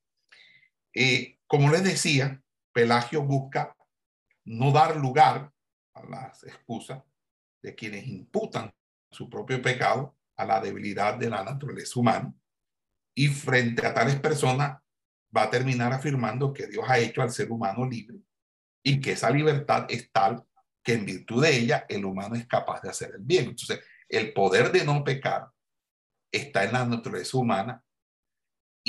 como 1.47 1.69
les 1.69 1.83
decía, 1.83 2.41
Pelagio 2.71 3.23
busca 3.23 3.75
no 4.45 4.71
dar 4.71 4.95
lugar 4.95 5.51
las 6.07 6.43
excusas 6.43 7.03
de 7.61 7.75
quienes 7.75 8.07
imputan 8.07 8.71
su 9.11 9.29
propio 9.29 9.61
pecado 9.61 10.15
a 10.37 10.45
la 10.45 10.61
debilidad 10.61 11.15
de 11.15 11.29
la 11.29 11.43
naturaleza 11.43 11.99
humana. 11.99 12.33
Y 13.13 13.27
frente 13.27 13.85
a 13.85 13.93
tales 13.93 14.19
personas 14.19 14.79
va 15.35 15.43
a 15.43 15.49
terminar 15.49 15.91
afirmando 15.91 16.53
que 16.53 16.67
Dios 16.67 16.85
ha 16.87 16.99
hecho 16.99 17.21
al 17.21 17.31
ser 17.31 17.51
humano 17.51 17.85
libre 17.85 18.19
y 18.81 19.01
que 19.01 19.11
esa 19.11 19.29
libertad 19.29 19.85
es 19.89 20.11
tal 20.11 20.43
que 20.81 20.93
en 20.93 21.05
virtud 21.05 21.43
de 21.43 21.57
ella 21.57 21.85
el 21.89 22.05
humano 22.05 22.35
es 22.35 22.47
capaz 22.47 22.81
de 22.81 22.89
hacer 22.89 23.15
el 23.15 23.21
bien. 23.21 23.49
Entonces, 23.49 23.81
el 24.07 24.33
poder 24.33 24.71
de 24.71 24.85
no 24.85 25.03
pecar 25.03 25.49
está 26.31 26.63
en 26.63 26.73
la 26.73 26.85
naturaleza 26.85 27.37
humana 27.37 27.83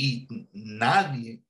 y 0.00 0.48
nadie 0.52 1.42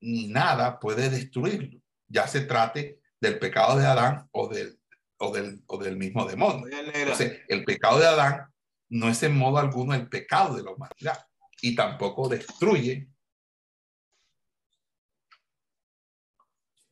ni 0.00 0.28
nada 0.28 0.80
puede 0.80 1.10
destruirlo, 1.10 1.78
ya 2.08 2.26
se 2.26 2.40
trate 2.40 3.00
del 3.20 3.38
pecado 3.38 3.78
de 3.78 3.86
Adán 3.86 4.28
o 4.32 4.48
del 4.48 4.80
o 5.18 5.78
del, 5.78 5.96
mismo 5.96 6.24
demonio. 6.24 6.66
Entonces, 6.94 7.42
el 7.48 7.64
pecado 7.64 7.98
de 8.00 8.06
Adán 8.06 8.52
no 8.88 9.08
es 9.08 9.22
en 9.22 9.36
modo 9.36 9.58
alguno 9.58 9.94
el 9.94 10.08
pecado 10.08 10.56
de 10.56 10.64
la 10.64 10.72
humanidad 10.72 11.24
y 11.60 11.76
tampoco 11.76 12.28
destruye. 12.28 13.08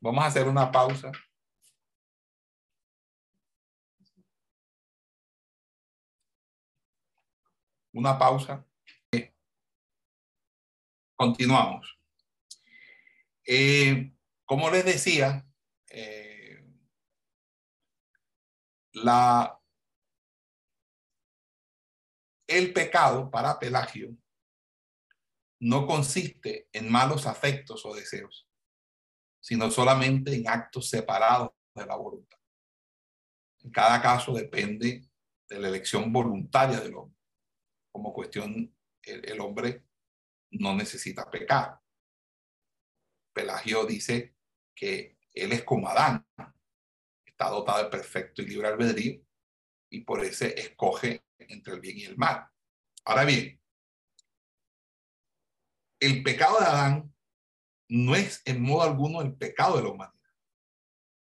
Vamos 0.01 0.25
a 0.25 0.29
hacer 0.29 0.47
una 0.47 0.71
pausa. 0.71 1.11
Una 7.93 8.17
pausa. 8.19 8.65
Continuamos. 11.21 12.01
Eh, 13.45 14.11
como 14.47 14.71
les 14.71 14.87
decía, 14.87 15.47
eh, 15.91 16.65
el 22.47 22.73
pecado 22.73 23.31
para 23.31 23.59
Pelagio 23.59 24.17
no 25.61 25.87
consiste 25.87 26.71
en 26.73 26.91
malos 26.91 27.27
afectos 27.27 27.85
o 27.85 27.95
deseos, 27.95 28.49
sino 29.41 29.71
solamente 29.71 30.35
en 30.35 30.49
actos 30.49 30.89
separados 30.89 31.51
de 31.75 31.85
la 31.85 31.97
voluntad. 31.97 32.39
En 33.59 33.71
cada 33.71 34.01
caso 34.01 34.33
depende 34.33 35.07
de 35.51 35.59
la 35.59 35.69
elección 35.69 36.11
voluntaria 36.15 36.81
del 36.81 36.95
hombre. 36.95 37.21
Como 37.93 38.15
cuestión, 38.15 38.75
el 39.03 39.39
hombre 39.41 39.90
no 40.51 40.75
necesita 40.75 41.31
pecar. 41.31 41.81
Pelagio 43.33 43.87
dice 43.87 44.35
que 44.75 45.19
él 45.33 45.53
es 45.53 45.63
como 45.63 45.89
Adán, 45.89 46.27
está 47.25 47.49
dotado 47.49 47.85
de 47.85 47.91
perfecto 47.91 48.43
y 48.43 48.47
libre 48.47 48.69
albedrío 48.69 49.21
y 49.91 50.01
por 50.03 50.25
eso 50.25 50.45
escoge 50.47 51.25
entre 51.39 51.75
el 51.75 51.81
bien 51.81 51.99
y 51.99 52.05
el 52.05 52.17
mal. 52.17 52.49
Ahora 53.05 53.25
bien, 53.25 53.61
el 56.01 56.23
pecado 56.23 56.59
de 56.59 56.67
Adán 56.67 57.15
no 57.89 58.15
es 58.15 58.43
en 58.45 58.63
modo 58.63 58.83
alguno 58.83 59.21
el 59.21 59.37
pecado 59.37 59.77
de 59.77 59.83
la 59.83 59.89
humanidad 59.91 60.21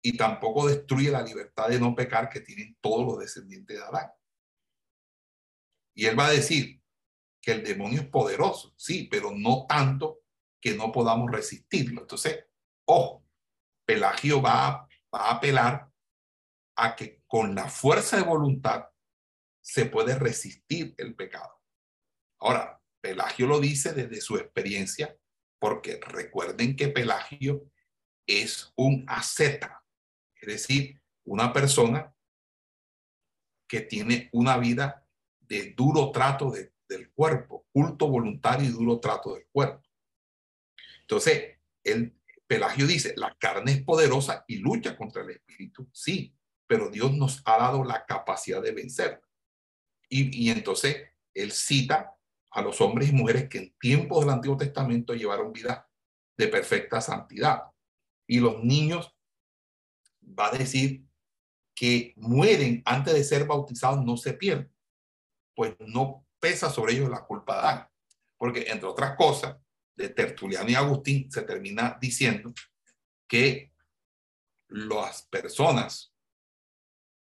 y 0.02 0.16
tampoco 0.16 0.68
destruye 0.68 1.10
la 1.10 1.24
libertad 1.24 1.70
de 1.70 1.80
no 1.80 1.96
pecar 1.96 2.30
que 2.30 2.40
tienen 2.40 2.78
todos 2.80 3.06
los 3.06 3.20
descendientes 3.20 3.78
de 3.78 3.84
Adán. 3.84 4.12
Y 5.96 6.06
él 6.06 6.18
va 6.18 6.28
a 6.28 6.32
decir 6.32 6.82
que 7.46 7.52
el 7.52 7.64
demonio 7.64 8.02
es 8.02 8.08
poderoso, 8.08 8.74
sí, 8.76 9.08
pero 9.10 9.30
no 9.30 9.68
tanto 9.68 10.24
que 10.60 10.74
no 10.74 10.92
podamos 10.92 11.30
resistirlo. 11.32 12.02
Entonces, 12.02 12.44
ojo, 12.86 13.24
Pelagio 13.86 14.42
va, 14.42 14.90
va 15.14 15.20
a 15.28 15.36
apelar 15.36 15.88
a 16.76 16.96
que 16.96 17.22
con 17.28 17.54
la 17.54 17.70
fuerza 17.70 18.18
de 18.18 18.24
voluntad 18.24 18.88
se 19.62 19.86
puede 19.86 20.18
resistir 20.18 20.96
el 20.98 21.14
pecado. 21.14 21.62
Ahora, 22.40 22.82
Pelagio 23.00 23.46
lo 23.46 23.60
dice 23.60 23.94
desde 23.94 24.22
su 24.22 24.38
experiencia, 24.38 25.16
porque 25.60 26.00
recuerden 26.02 26.76
que 26.76 26.88
Pelagio 26.88 27.70
es 28.26 28.74
un 28.76 29.06
asceta, 29.08 29.86
es 30.34 30.48
decir, 30.48 31.00
una 31.26 31.54
persona 31.54 32.12
que 33.68 33.82
tiene 33.82 34.30
una 34.34 34.58
vida 34.58 35.08
de 35.42 35.74
duro 35.74 36.12
trato 36.12 36.50
del 36.88 37.12
cuerpo, 37.12 37.66
culto 37.72 38.08
voluntario 38.08 38.68
y 38.68 38.72
duro 38.72 39.00
trato 39.00 39.34
del 39.36 39.48
cuerpo. 39.52 39.84
Entonces, 41.02 41.58
el 41.84 42.16
Pelagio 42.48 42.86
dice, 42.86 43.14
la 43.18 43.36
carne 43.40 43.72
es 43.72 43.84
poderosa 43.84 44.44
y 44.48 44.58
lucha 44.58 44.96
contra 44.96 45.24
el 45.24 45.32
espíritu, 45.32 45.90
sí, 45.92 46.36
pero 46.68 46.90
Dios 46.90 47.14
nos 47.14 47.42
ha 47.46 47.58
dado 47.58 47.84
la 47.84 48.06
capacidad 48.06 48.62
de 48.62 48.72
vencer. 48.72 49.22
Y, 50.10 50.50
entonces 50.50 51.10
él 51.34 51.52
cita 51.52 52.16
a 52.52 52.62
los 52.62 52.80
hombres 52.82 53.10
y 53.10 53.14
mujeres 53.14 53.50
que 53.50 53.58
en 53.58 53.76
tiempos 53.80 54.22
del 54.22 54.34
Antiguo 54.34 54.58
Testamento 54.58 55.14
llevaron 55.14 55.52
vida 55.52 55.90
de 56.38 56.48
perfecta 56.48 57.02
santidad. 57.02 57.64
Y 58.28 58.40
los 58.40 58.64
niños, 58.64 59.12
va 60.28 60.48
a 60.48 60.58
decir 60.58 61.06
que 61.76 62.14
mueren 62.16 62.82
antes 62.86 63.14
de 63.14 63.24
ser 63.24 63.46
bautizados, 63.46 64.04
no 64.04 64.18
se 64.18 64.34
pierden, 64.34 64.74
pues 65.56 65.76
no 65.80 66.25
pesa 66.40 66.70
sobre 66.70 66.94
ellos 66.94 67.10
la 67.10 67.26
culpa 67.26 67.74
de. 67.74 67.86
Porque, 68.38 68.66
entre 68.68 68.88
otras 68.88 69.16
cosas, 69.16 69.58
de 69.96 70.10
Tertuliano 70.10 70.70
y 70.70 70.76
Agustín 70.76 71.32
se 71.32 71.44
termina 71.44 71.98
diciendo 72.00 72.54
que 73.28 73.72
las 74.68 75.24
personas 75.28 76.14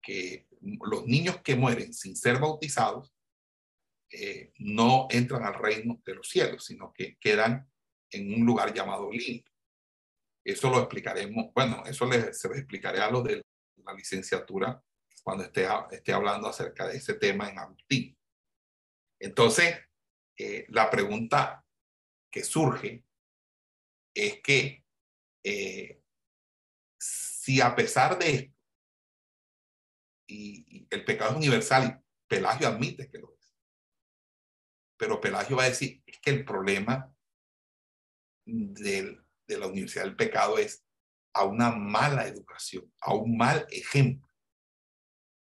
que 0.01 0.47
los 0.61 1.05
niños 1.05 1.41
que 1.41 1.55
mueren 1.55 1.93
sin 1.93 2.15
ser 2.15 2.39
bautizados 2.39 3.13
eh, 4.11 4.51
no 4.59 5.07
entran 5.09 5.43
al 5.43 5.55
reino 5.55 6.01
de 6.05 6.15
los 6.15 6.27
cielos, 6.27 6.65
sino 6.65 6.91
que 6.93 7.17
quedan 7.17 7.69
en 8.09 8.33
un 8.33 8.45
lugar 8.45 8.73
llamado 8.73 9.11
limpio. 9.11 9.53
Eso 10.43 10.69
lo 10.69 10.79
explicaremos, 10.79 11.53
bueno, 11.53 11.83
eso 11.85 12.05
les, 12.05 12.39
se 12.39 12.47
lo 12.49 12.55
explicaré 12.55 12.99
a 12.99 13.11
los 13.11 13.23
de 13.23 13.41
la 13.77 13.93
licenciatura 13.93 14.81
cuando 15.23 15.43
esté, 15.43 15.67
esté 15.91 16.13
hablando 16.13 16.47
acerca 16.47 16.87
de 16.87 16.97
ese 16.97 17.13
tema 17.13 17.49
en 17.49 17.59
Agustín. 17.59 18.17
Entonces, 19.21 19.77
eh, 20.35 20.65
la 20.69 20.89
pregunta 20.89 21.63
que 22.31 22.43
surge 22.43 23.05
es 24.15 24.41
que 24.41 24.83
eh, 25.43 26.01
si 26.99 27.61
a 27.61 27.75
pesar 27.75 28.17
de 28.17 28.29
esto, 28.31 28.57
y, 30.27 30.87
el 30.89 31.05
pecado 31.05 31.31
es 31.31 31.37
universal 31.37 32.03
y 32.03 32.27
Pelagio 32.27 32.67
admite 32.67 33.09
que 33.11 33.19
lo 33.19 33.35
es. 33.35 33.55
Pero 34.97 35.21
Pelagio 35.21 35.55
va 35.55 35.63
a 35.63 35.69
decir, 35.69 36.01
es 36.05 36.19
que 36.19 36.31
el 36.31 36.43
problema 36.43 37.13
de 38.45 39.23
la 39.47 39.67
universidad 39.67 40.05
del 40.05 40.15
pecado 40.15 40.57
es 40.57 40.83
a 41.33 41.43
una 41.45 41.69
mala 41.69 42.27
educación, 42.27 42.91
a 43.01 43.13
un 43.13 43.37
mal 43.37 43.67
ejemplo 43.69 44.27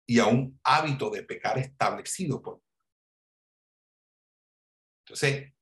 y 0.05 0.19
a 0.19 0.25
un 0.25 0.59
hábito 0.63 1.09
de 1.09 1.23
pecar 1.23 1.57
establecido 1.57 2.41
por. 2.41 2.61
Entonces, 5.11 5.53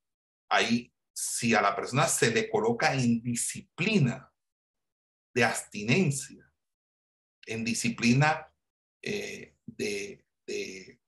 ahí, 0.48 0.94
si 1.12 1.56
a 1.56 1.62
la 1.62 1.76
persona 1.76 2.08
se 2.08 2.30
le 2.30 2.52
coloca 2.52 2.94
en 2.94 3.20
disciplina 3.20 4.32
de 5.34 5.44
abstinencia, 5.44 6.54
en 7.48 7.66
disciplina 7.66 8.48
eh, 9.02 9.56
de, 9.66 10.24
de, 10.46 11.00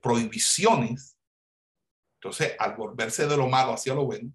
prohibiciones, 0.00 1.18
entonces 2.20 2.54
al 2.60 2.76
volverse 2.76 3.26
de 3.26 3.36
lo 3.36 3.48
malo 3.48 3.72
hacia 3.72 3.94
lo 3.94 4.04
bueno, 4.04 4.32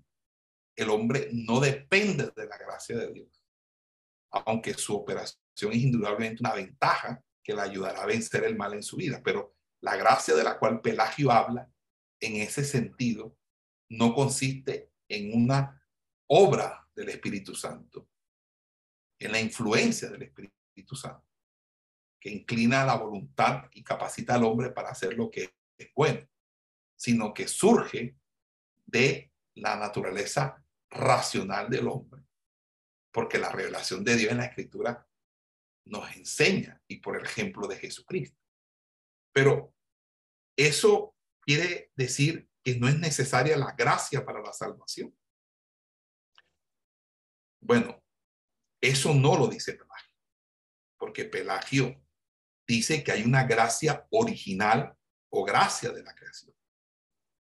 el 0.76 0.90
hombre 0.90 1.30
no 1.32 1.62
depende 1.62 2.30
de 2.36 2.46
la 2.46 2.58
gracia 2.58 2.98
de 2.98 3.14
Dios, 3.14 3.48
aunque 4.32 4.74
su 4.74 4.98
operación 4.98 5.72
es 5.72 5.78
indudablemente 5.78 6.44
una 6.44 6.54
ventaja 6.54 7.24
que 7.42 7.54
le 7.54 7.62
ayudará 7.62 8.04
a 8.04 8.06
vencer 8.06 8.44
el 8.44 8.58
mal 8.58 8.74
en 8.74 8.84
su 8.84 8.98
vida, 8.98 9.22
pero 9.24 9.56
la 9.80 9.96
gracia 9.96 10.36
de 10.36 10.44
la 10.44 10.60
cual 10.60 10.82
Pelagio 10.82 11.32
habla 11.32 11.72
en 12.20 12.38
ese 12.38 12.64
sentido 12.64 13.38
no 13.90 14.14
consiste 14.14 14.92
en 15.08 15.34
una 15.34 15.82
obra 16.28 16.88
del 16.96 17.10
Espíritu 17.10 17.56
Santo, 17.56 18.10
en 19.20 19.32
la 19.32 19.40
influencia 19.40 20.10
del 20.10 20.24
Espíritu 20.24 20.96
Santo, 20.96 21.26
que 22.20 22.30
inclina 22.30 22.86
la 22.86 22.96
voluntad 22.96 23.70
y 23.72 23.84
capacita 23.84 24.36
al 24.36 24.44
hombre 24.44 24.72
para 24.72 24.90
hacer 24.90 25.14
lo 25.14 25.30
que 25.30 25.56
es 25.78 25.90
bueno, 25.96 26.28
sino 26.96 27.34
que 27.34 27.48
surge 27.48 28.18
de 28.86 29.32
la 29.56 29.76
naturaleza 29.76 30.64
racional 30.90 31.70
del 31.70 31.88
hombre. 31.88 32.24
Porque 33.12 33.38
la 33.38 33.52
revelación 33.52 34.04
de 34.04 34.16
Dios 34.16 34.32
en 34.32 34.38
la 34.40 34.46
escritura 34.46 35.08
nos 35.86 36.16
enseña 36.16 36.82
y 36.88 36.98
por 36.98 37.18
el 37.18 37.26
ejemplo 37.26 37.68
de 37.68 37.78
Jesucristo. 37.78 38.40
Pero 39.32 39.74
eso 40.56 41.17
quiere 41.48 41.94
decir 41.96 42.50
que 42.62 42.78
no 42.78 42.90
es 42.90 43.00
necesaria 43.00 43.56
la 43.56 43.72
gracia 43.72 44.26
para 44.26 44.42
la 44.42 44.52
salvación. 44.52 45.18
Bueno, 47.62 48.04
eso 48.82 49.14
no 49.14 49.38
lo 49.38 49.48
dice 49.48 49.74
Pelagio, 49.74 50.14
porque 51.00 51.24
Pelagio 51.24 52.06
dice 52.68 53.02
que 53.02 53.14
hay 53.14 53.24
una 53.24 53.46
gracia 53.46 54.06
original 54.12 54.94
o 55.30 55.46
gracia 55.46 55.92
de 55.92 56.04
la 56.04 56.14
creación, 56.14 56.54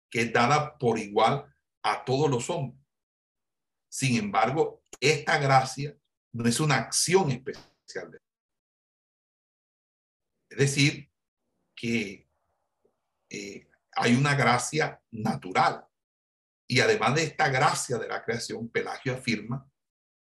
que 0.08 0.22
es 0.22 0.32
dada 0.32 0.78
por 0.78 0.96
igual 0.96 1.52
a 1.82 2.04
todos 2.04 2.30
los 2.30 2.48
hombres. 2.48 2.80
Sin 3.90 4.16
embargo, 4.16 4.84
esta 5.00 5.38
gracia 5.38 5.98
no 6.32 6.48
es 6.48 6.60
una 6.60 6.76
acción 6.76 7.32
especial. 7.32 8.12
De 8.12 8.20
es 10.50 10.58
decir, 10.58 11.10
que 11.74 12.28
eh, 13.28 13.69
hay 13.92 14.14
una 14.14 14.34
gracia 14.34 15.00
natural. 15.10 15.86
Y 16.68 16.80
además 16.80 17.14
de 17.16 17.24
esta 17.24 17.48
gracia 17.48 17.98
de 17.98 18.08
la 18.08 18.22
creación, 18.22 18.68
Pelagio 18.68 19.14
afirma 19.14 19.68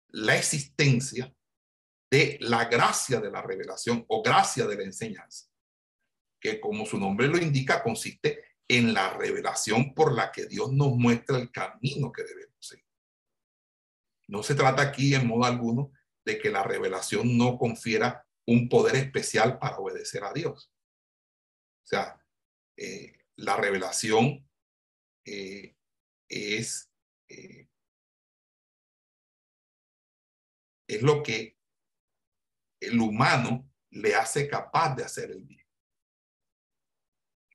la 0.09 0.35
existencia 0.35 1.33
de 2.11 2.37
la 2.41 2.65
gracia 2.65 3.19
de 3.19 3.31
la 3.31 3.41
revelación 3.41 4.05
o 4.07 4.21
gracia 4.21 4.67
de 4.67 4.75
la 4.75 4.83
enseñanza, 4.83 5.47
que 6.39 6.59
como 6.59 6.85
su 6.85 6.99
nombre 6.99 7.27
lo 7.27 7.37
indica, 7.37 7.81
consiste 7.81 8.43
en 8.67 8.93
la 8.93 9.09
revelación 9.11 9.93
por 9.93 10.13
la 10.13 10.31
que 10.31 10.45
Dios 10.45 10.71
nos 10.71 10.95
muestra 10.95 11.37
el 11.37 11.51
camino 11.51 12.11
que 12.11 12.23
debemos 12.23 12.55
no 14.27 14.43
se 14.43 14.55
trata 14.55 14.81
aquí 14.81 15.13
en 15.13 15.27
modo 15.27 15.45
alguno 15.45 15.91
de 16.25 16.39
que 16.39 16.49
la 16.49 16.63
revelación 16.63 17.37
no 17.37 17.57
confiera 17.57 18.25
un 18.47 18.69
poder 18.69 18.95
especial 18.95 19.59
para 19.59 19.77
obedecer 19.77 20.23
a 20.23 20.33
Dios. 20.33 20.71
O 21.83 21.87
sea, 21.87 22.19
eh, 22.77 23.24
la 23.37 23.57
revelación 23.57 24.47
eh, 25.25 25.75
es, 26.29 26.91
eh, 27.29 27.67
es 30.87 31.01
lo 31.01 31.21
que 31.23 31.57
el 32.79 32.99
humano 32.99 33.69
le 33.91 34.15
hace 34.15 34.47
capaz 34.47 34.95
de 34.95 35.03
hacer 35.03 35.31
el 35.31 35.41
bien. 35.41 35.65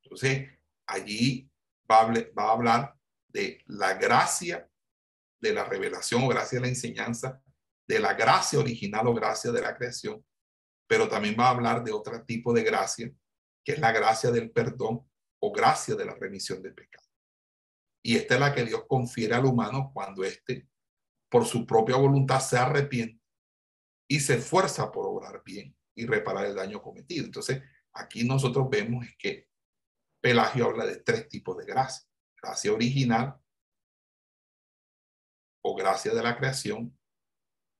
Entonces, 0.03 0.49
allí 0.87 1.51
va 1.91 2.07
va 2.07 2.45
a 2.45 2.53
hablar 2.53 2.99
de 3.29 3.63
la 3.67 3.95
gracia 3.95 4.69
de 5.41 5.55
la 5.55 5.65
revelación 5.65 6.23
o 6.23 6.29
gracia 6.29 6.59
de 6.59 6.63
la 6.63 6.69
enseñanza, 6.69 7.43
de 7.87 7.99
la 7.99 8.15
gracia 8.15 8.59
original 8.59 9.07
o 9.07 9.15
gracia 9.15 9.51
de 9.51 9.63
la 9.63 9.77
creación, 9.77 10.25
pero 10.87 11.09
también 11.09 11.37
va 11.39 11.47
a 11.47 11.51
hablar 11.51 11.83
de 11.83 11.93
otro 11.93 12.23
tipo 12.25 12.53
de 12.53 12.63
gracia, 12.63 13.11
que 13.65 13.73
es 13.73 13.79
la 13.79 13.93
gracia 13.93 14.31
del 14.31 14.51
perdón 14.51 15.10
o 15.41 15.53
gracia 15.53 15.95
de 15.95 16.05
la 16.05 16.15
remisión 16.15 16.63
del 16.63 16.75
pecado. 16.75 17.07
Y 18.03 18.17
esta 18.17 18.35
es 18.35 18.41
la 18.41 18.55
que 18.55 18.65
Dios 18.65 18.85
confiere 18.89 19.35
al 19.35 19.45
humano 19.45 19.91
cuando 19.93 20.25
éste, 20.25 20.69
por 21.29 21.45
su 21.45 21.67
propia 21.67 21.97
voluntad, 21.97 22.41
se 22.41 22.57
arrepiente 22.57 23.23
y 24.09 24.21
se 24.21 24.37
esfuerza 24.37 24.91
por 24.91 25.07
obrar 25.07 25.43
bien 25.45 25.77
y 25.95 26.07
reparar 26.07 26.47
el 26.47 26.55
daño 26.55 26.81
cometido. 26.83 27.25
Entonces, 27.25 27.63
aquí 27.93 28.25
nosotros 28.25 28.69
vemos 28.71 29.07
que 29.19 29.49
Pelagio 30.21 30.67
habla 30.67 30.85
de 30.87 30.97
tres 30.97 31.29
tipos 31.29 31.57
de 31.57 31.65
gracia. 31.65 32.07
Gracia 32.43 32.73
original, 32.73 33.41
o 35.63 35.75
gracia 35.75 36.15
de 36.15 36.23
la 36.23 36.37
creación, 36.37 36.99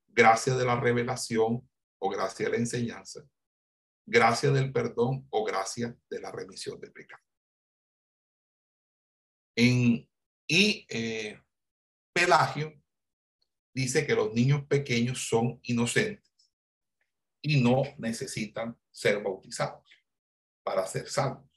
gracia 0.07 0.55
de 0.55 0.65
la 0.65 0.79
revelación 0.79 1.67
o 1.99 2.09
gracia 2.09 2.45
de 2.45 2.51
la 2.51 2.57
enseñanza, 2.57 3.21
gracia 4.05 4.51
del 4.51 4.71
perdón 4.71 5.27
o 5.29 5.43
gracia 5.43 5.95
de 6.09 6.19
la 6.19 6.31
remisión 6.31 6.79
del 6.79 6.91
pecado. 6.91 7.23
En, 9.55 10.07
y 10.47 10.85
eh, 10.89 11.41
Pelagio 12.13 12.81
dice 13.73 14.05
que 14.05 14.15
los 14.15 14.33
niños 14.33 14.65
pequeños 14.65 15.27
son 15.27 15.59
inocentes 15.63 16.31
y 17.41 17.61
no 17.61 17.83
necesitan 17.97 18.77
ser 18.91 19.21
bautizados 19.23 19.87
para 20.63 20.85
ser 20.85 21.07
salvos. 21.07 21.49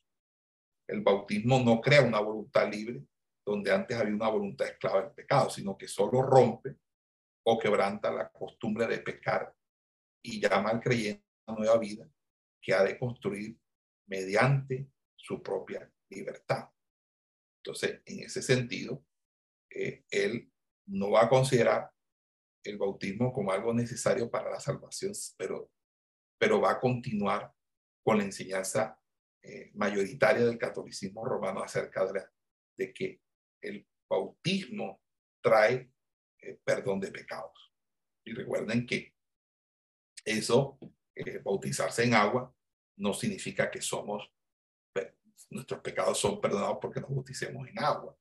El 0.86 1.02
bautismo 1.02 1.60
no 1.60 1.80
crea 1.80 2.02
una 2.02 2.20
voluntad 2.20 2.70
libre, 2.70 3.04
donde 3.44 3.72
antes 3.72 3.96
había 3.96 4.14
una 4.14 4.28
voluntad 4.28 4.68
esclava 4.68 5.02
del 5.02 5.12
pecado, 5.12 5.50
sino 5.50 5.76
que 5.76 5.88
solo 5.88 6.22
rompe 6.22 6.76
o 7.46 7.58
quebranta 7.58 8.10
la 8.10 8.30
costumbre 8.30 8.86
de 8.86 8.98
pecar 8.98 9.54
y 10.22 10.40
llama 10.40 10.70
al 10.70 10.80
creyente 10.80 11.24
a 11.46 11.52
una 11.52 11.60
nueva 11.60 11.78
vida 11.78 12.08
que 12.60 12.72
ha 12.72 12.82
de 12.82 12.98
construir 12.98 13.58
mediante 14.06 14.88
su 15.14 15.42
propia 15.42 15.90
libertad. 16.08 16.70
Entonces, 17.64 18.02
en 18.04 18.20
ese 18.20 18.42
sentido, 18.42 19.04
eh, 19.70 20.04
él 20.10 20.52
no 20.86 21.10
va 21.10 21.24
a 21.24 21.28
considerar 21.28 21.90
el 22.62 22.76
bautismo 22.76 23.32
como 23.32 23.52
algo 23.52 23.72
necesario 23.72 24.30
para 24.30 24.50
la 24.50 24.60
salvación, 24.60 25.12
pero, 25.38 25.70
pero 26.38 26.60
va 26.60 26.72
a 26.72 26.80
continuar 26.80 27.52
con 28.04 28.18
la 28.18 28.24
enseñanza 28.24 29.00
eh, 29.42 29.70
mayoritaria 29.74 30.44
del 30.44 30.58
catolicismo 30.58 31.24
romano 31.24 31.62
acerca 31.62 32.10
de, 32.10 32.24
de 32.76 32.92
que 32.92 33.20
el 33.62 33.86
bautismo 34.08 35.02
trae 35.42 35.90
eh, 36.44 36.58
perdón 36.64 37.00
de 37.00 37.10
pecados. 37.10 37.72
Y 38.26 38.34
recuerden 38.34 38.86
que 38.86 39.14
eso, 40.24 40.78
eh, 41.14 41.38
bautizarse 41.38 42.04
en 42.04 42.14
agua, 42.14 42.54
no 42.98 43.14
significa 43.14 43.70
que 43.70 43.80
somos, 43.80 44.30
nuestros 45.50 45.80
pecados 45.80 46.18
son 46.18 46.40
perdonados 46.40 46.78
porque 46.80 47.00
nos 47.00 47.10
bauticemos 47.10 47.68
en 47.68 47.78
agua. 47.78 48.16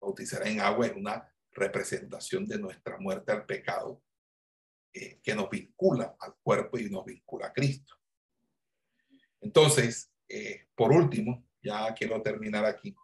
Bautizar 0.00 0.46
en 0.46 0.60
agua 0.60 0.86
es 0.86 0.96
una 0.96 1.32
representación 1.52 2.46
de 2.46 2.58
nuestra 2.58 2.98
muerte 2.98 3.30
al 3.32 3.46
pecado 3.46 4.02
eh, 4.92 5.20
que 5.22 5.34
nos 5.34 5.48
vincula 5.48 6.16
al 6.18 6.34
cuerpo 6.42 6.78
y 6.78 6.90
nos 6.90 7.04
vincula 7.04 7.46
a 7.46 7.52
Cristo. 7.52 7.94
Entonces, 9.40 10.10
por 10.74 10.92
último, 10.92 11.46
ya 11.62 11.92
quiero 11.92 12.22
terminar 12.22 12.64
aquí 12.64 12.94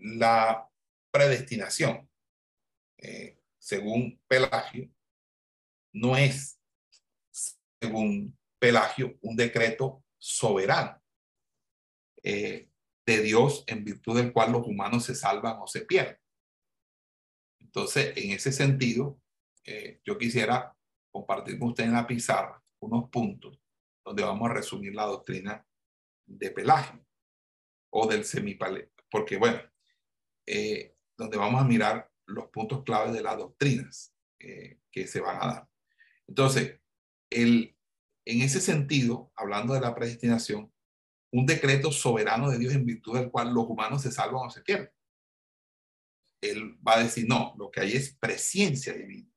la 0.00 0.68
predestinación, 1.10 2.08
eh, 2.98 3.38
según 3.58 4.20
Pelagio, 4.26 4.90
no 5.92 6.16
es, 6.16 6.60
según 7.80 8.38
Pelagio, 8.58 9.18
un 9.22 9.36
decreto 9.36 10.04
soberano 10.18 10.99
eh, 12.22 12.68
de 13.06 13.22
Dios 13.22 13.64
en 13.66 13.84
virtud 13.84 14.16
del 14.16 14.32
cual 14.32 14.52
los 14.52 14.66
humanos 14.66 15.04
se 15.04 15.14
salvan 15.14 15.58
o 15.60 15.66
se 15.66 15.82
pierden. 15.82 16.18
Entonces, 17.58 18.12
en 18.16 18.32
ese 18.32 18.52
sentido, 18.52 19.20
eh, 19.64 20.00
yo 20.04 20.18
quisiera 20.18 20.76
compartir 21.10 21.58
con 21.58 21.68
usted 21.68 21.84
en 21.84 21.92
la 21.92 22.06
pizarra 22.06 22.62
unos 22.80 23.10
puntos 23.10 23.58
donde 24.04 24.22
vamos 24.22 24.50
a 24.50 24.54
resumir 24.54 24.94
la 24.94 25.04
doctrina 25.04 25.66
de 26.26 26.50
Pelagio 26.50 27.04
o 27.90 28.06
del 28.06 28.24
semipale, 28.24 28.90
porque 29.10 29.36
bueno, 29.36 29.60
eh, 30.46 30.96
donde 31.16 31.36
vamos 31.36 31.60
a 31.60 31.64
mirar 31.64 32.10
los 32.26 32.48
puntos 32.48 32.82
claves 32.84 33.12
de 33.12 33.22
las 33.22 33.36
doctrinas 33.36 34.14
que 34.38 35.06
se 35.06 35.20
van 35.20 35.36
a 35.36 35.46
dar. 35.46 35.68
Entonces, 36.26 36.80
el, 37.28 37.76
en 38.24 38.40
ese 38.40 38.60
sentido, 38.60 39.30
hablando 39.36 39.74
de 39.74 39.80
la 39.80 39.94
predestinación, 39.94 40.72
un 41.32 41.46
decreto 41.46 41.92
soberano 41.92 42.50
de 42.50 42.58
Dios 42.58 42.74
en 42.74 42.84
virtud 42.84 43.18
del 43.18 43.30
cual 43.30 43.52
los 43.52 43.66
humanos 43.66 44.02
se 44.02 44.10
salvan 44.10 44.46
o 44.46 44.50
se 44.50 44.62
pierden. 44.62 44.90
Él 46.40 46.78
va 46.86 46.94
a 46.94 47.02
decir, 47.02 47.26
no, 47.28 47.54
lo 47.58 47.70
que 47.70 47.80
hay 47.80 47.92
es 47.92 48.14
presencia 48.14 48.92
divina, 48.94 49.30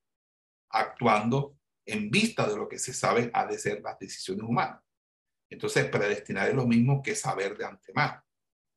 actuando 0.70 1.60
en 1.86 2.10
vista 2.10 2.48
de 2.48 2.56
lo 2.56 2.68
que 2.68 2.80
se 2.80 2.94
sabe 2.94 3.30
ha 3.34 3.46
de 3.46 3.60
ser 3.60 3.82
las 3.82 4.00
decisiones 4.00 4.44
humanas. 4.44 4.82
Entonces, 5.50 5.86
predestinar 5.90 6.50
es 6.50 6.56
lo 6.56 6.66
mismo 6.66 7.04
que 7.04 7.16
saber 7.16 7.58
de 7.58 7.66
antemano. 7.66 8.24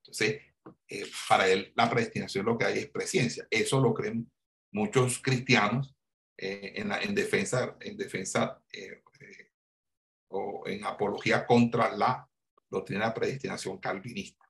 Entonces, 0.02 0.42
eh, 0.88 1.06
para 1.28 1.48
él 1.48 1.72
la 1.76 1.88
predestinación 1.88 2.44
lo 2.44 2.58
que 2.58 2.64
hay 2.64 2.78
es 2.78 2.88
presencia. 2.88 3.46
Eso 3.50 3.80
lo 3.80 3.94
creen 3.94 4.30
muchos 4.72 5.20
cristianos 5.20 5.94
eh, 6.36 6.72
en, 6.76 6.92
en, 6.92 7.14
defensa, 7.14 7.76
en 7.80 7.96
defensa 7.96 8.62
eh, 8.72 9.02
o 10.28 10.64
en 10.66 10.84
apología 10.84 11.46
contra 11.46 11.96
la 11.96 12.28
doctrina 12.68 13.06
de 13.06 13.12
predestinación 13.12 13.78
calvinista. 13.78 14.44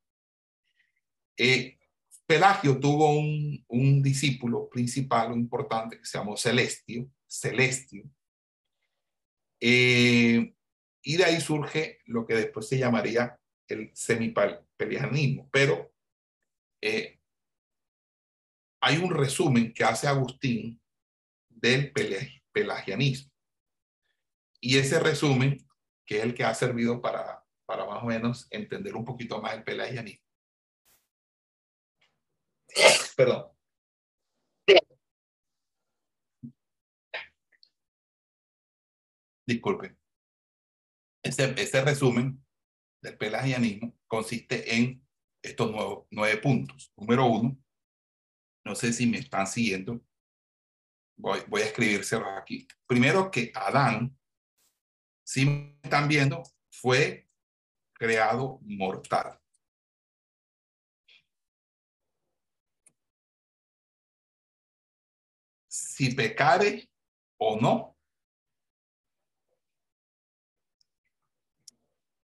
Pelagio 2.26 2.80
tuvo 2.80 3.12
un, 3.18 3.64
un 3.68 4.02
discípulo 4.02 4.68
principal 4.68 5.32
importante 5.32 5.98
que 5.98 6.04
se 6.04 6.18
llamó 6.18 6.36
Celestio, 6.36 7.08
Celestio, 7.28 8.10
eh, 9.60 10.54
y 11.02 11.16
de 11.16 11.24
ahí 11.24 11.40
surge 11.40 12.00
lo 12.06 12.26
que 12.26 12.34
después 12.34 12.68
se 12.68 12.78
llamaría 12.78 13.38
el 13.68 13.90
semipelagianismo. 13.94 15.48
Pero 15.52 15.92
eh, 16.80 17.20
hay 18.80 18.96
un 18.98 19.10
resumen 19.10 19.72
que 19.72 19.84
hace 19.84 20.08
Agustín 20.08 20.80
del 21.48 21.92
pelagianismo. 22.52 23.32
Y 24.60 24.78
ese 24.78 24.98
resumen, 24.98 25.64
que 26.04 26.18
es 26.18 26.24
el 26.24 26.34
que 26.34 26.44
ha 26.44 26.54
servido 26.54 27.00
para, 27.00 27.45
para 27.66 27.84
más 27.84 28.02
o 28.02 28.06
menos 28.06 28.46
entender 28.50 28.94
un 28.94 29.04
poquito 29.04 29.40
más 29.42 29.54
el 29.54 29.64
pelagianismo. 29.64 30.24
Perdón. 33.16 33.56
disculpe, 39.46 39.96
ese, 41.22 41.54
ese 41.56 41.84
resumen 41.84 42.44
del 43.00 43.16
pelagianismo 43.16 43.96
consiste 44.06 44.76
en 44.76 45.06
estos 45.42 45.70
nueve 46.10 46.36
puntos. 46.38 46.92
Número 46.96 47.26
uno, 47.26 47.56
no 48.64 48.74
sé 48.74 48.92
si 48.92 49.06
me 49.06 49.18
están 49.18 49.46
siguiendo, 49.46 50.04
voy, 51.16 51.40
voy 51.48 51.62
a 51.62 51.66
escribírselos 51.66 52.28
aquí. 52.36 52.66
Primero 52.86 53.30
que 53.30 53.52
Adán, 53.54 54.18
si 55.24 55.46
me 55.46 55.78
están 55.82 56.08
viendo, 56.08 56.42
fue 56.70 57.25
creado 57.98 58.60
mortal. 58.62 59.38
Si 65.68 66.14
pecare 66.14 66.88
o 67.38 67.60
no, 67.60 67.96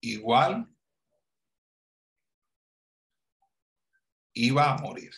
igual 0.00 0.68
iba 4.34 4.72
a 4.72 4.78
morir. 4.78 5.12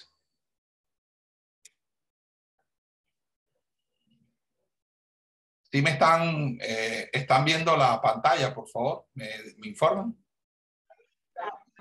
Si 5.70 5.82
me 5.82 5.90
están, 5.90 6.56
eh, 6.60 7.10
están 7.12 7.44
viendo 7.44 7.76
la 7.76 8.00
pantalla, 8.00 8.54
por 8.54 8.68
favor, 8.68 9.08
me, 9.14 9.28
informan. 9.64 10.23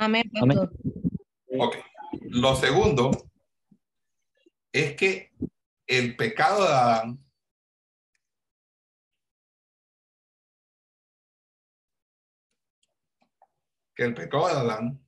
Amén. 0.04 0.32
Ok. 1.60 1.78
Lo 2.30 2.56
segundo 2.56 3.12
es 4.72 4.95
que 4.95 5.32
el 5.88 6.16
pecado 6.18 6.64
de 6.64 6.74
Adán 6.74 7.26
que 13.95 14.04
el 14.04 14.14
pecado 14.14 14.47
de 14.47 14.54
Adán 14.54 15.08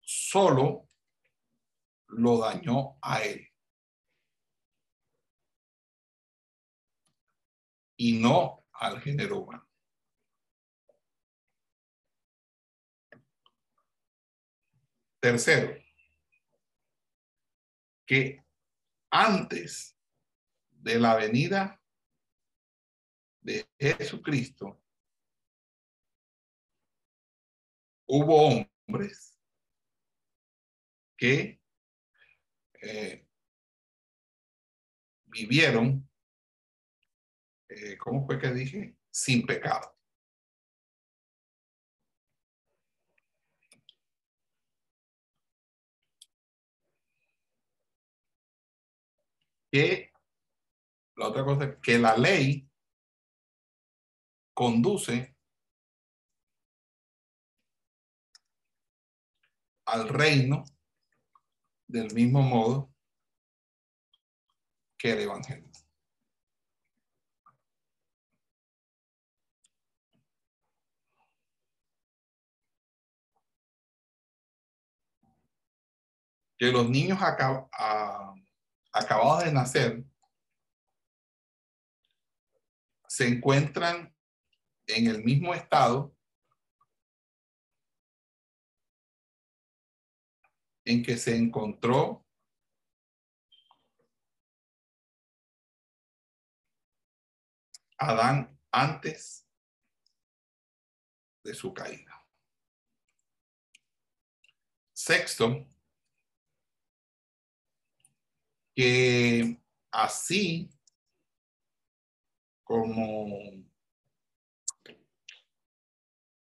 solo 0.00 0.88
lo 2.08 2.38
dañó 2.38 2.98
a 3.00 3.22
él 3.22 3.48
y 7.96 8.18
no 8.18 8.66
al 8.72 9.00
género 9.00 9.38
humano. 9.38 9.71
Tercero, 15.22 15.80
que 18.04 18.44
antes 19.08 19.96
de 20.68 20.98
la 20.98 21.14
venida 21.14 21.80
de 23.40 23.64
Jesucristo, 23.78 24.82
hubo 28.08 28.66
hombres 28.88 29.38
que 31.16 31.60
eh, 32.80 33.24
vivieron, 35.26 36.10
eh, 37.68 37.96
¿cómo 37.96 38.26
fue 38.26 38.40
que 38.40 38.52
dije? 38.52 38.96
Sin 39.08 39.46
pecado. 39.46 39.96
Que 49.72 50.12
la 51.16 51.28
otra 51.28 51.44
cosa 51.44 51.64
es 51.64 51.76
que 51.82 51.98
la 51.98 52.14
ley 52.14 52.68
conduce 54.52 55.34
al 59.86 60.10
reino 60.10 60.62
del 61.88 62.12
mismo 62.12 62.42
modo 62.42 62.94
que 64.98 65.12
el 65.12 65.20
Evangelio. 65.20 65.70
Que 76.58 76.70
los 76.70 76.90
niños 76.90 77.18
acabados 78.92 79.44
de 79.44 79.52
nacer 79.52 80.04
se 83.08 83.28
encuentran 83.28 84.14
en 84.86 85.06
el 85.06 85.22
mismo 85.22 85.54
estado 85.54 86.16
en 90.84 91.02
que 91.02 91.16
se 91.16 91.36
encontró 91.36 92.26
Adán 97.98 98.58
antes 98.72 99.46
de 101.44 101.54
su 101.54 101.72
caída. 101.72 102.26
Sexto, 104.92 105.66
que 108.74 109.60
así 109.90 110.70
como, 112.64 113.28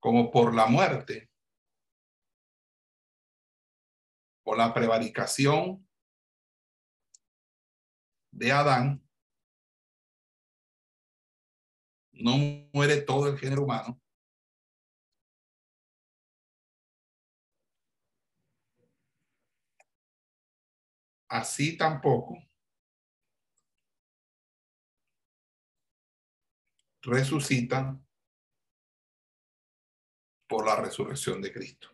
como 0.00 0.30
por 0.30 0.54
la 0.54 0.66
muerte, 0.66 1.30
por 4.42 4.58
la 4.58 4.74
prevaricación 4.74 5.88
de 8.30 8.52
Adán, 8.52 9.02
no 12.12 12.36
muere 12.72 13.00
todo 13.02 13.28
el 13.28 13.38
género 13.38 13.62
humano. 13.62 14.01
Así 21.32 21.78
tampoco 21.78 22.36
resucitan 27.00 28.06
por 30.46 30.66
la 30.66 30.76
resurrección 30.76 31.40
de 31.40 31.50
Cristo. 31.50 31.88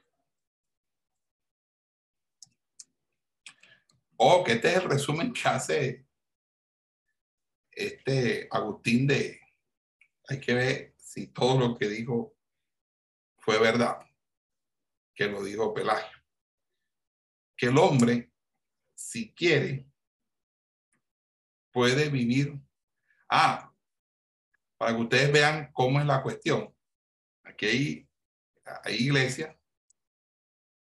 O 4.16 4.43
que 4.43 4.55
este 4.55 4.70
es 4.70 4.76
el 4.78 4.91
resumen 4.91 5.32
que 5.32 5.49
hace 5.49 6.09
este 7.70 8.49
Agustín 8.51 9.07
de, 9.07 9.41
hay 10.28 10.41
que 10.41 10.55
ver 10.55 10.95
si 10.99 11.28
todo 11.28 11.61
lo 11.61 11.78
que 11.78 11.86
dijo 11.86 12.36
fue 13.36 13.61
verdad, 13.61 14.05
que 15.14 15.26
lo 15.26 15.45
dijo 15.45 15.72
Pelagio. 15.72 16.18
Que 17.57 17.66
el 17.66 17.78
hombre, 17.78 18.28
si 18.99 19.32
quiere, 19.32 19.86
puede 21.70 22.09
vivir. 22.09 22.61
Ah, 23.30 23.72
para 24.76 24.94
que 24.94 25.03
ustedes 25.03 25.32
vean 25.32 25.70
cómo 25.72 26.01
es 26.01 26.07
la 26.07 26.20
cuestión. 26.20 26.74
Aquí 27.44 27.66
hay, 27.66 28.09
hay 28.82 28.96
iglesias 28.96 29.57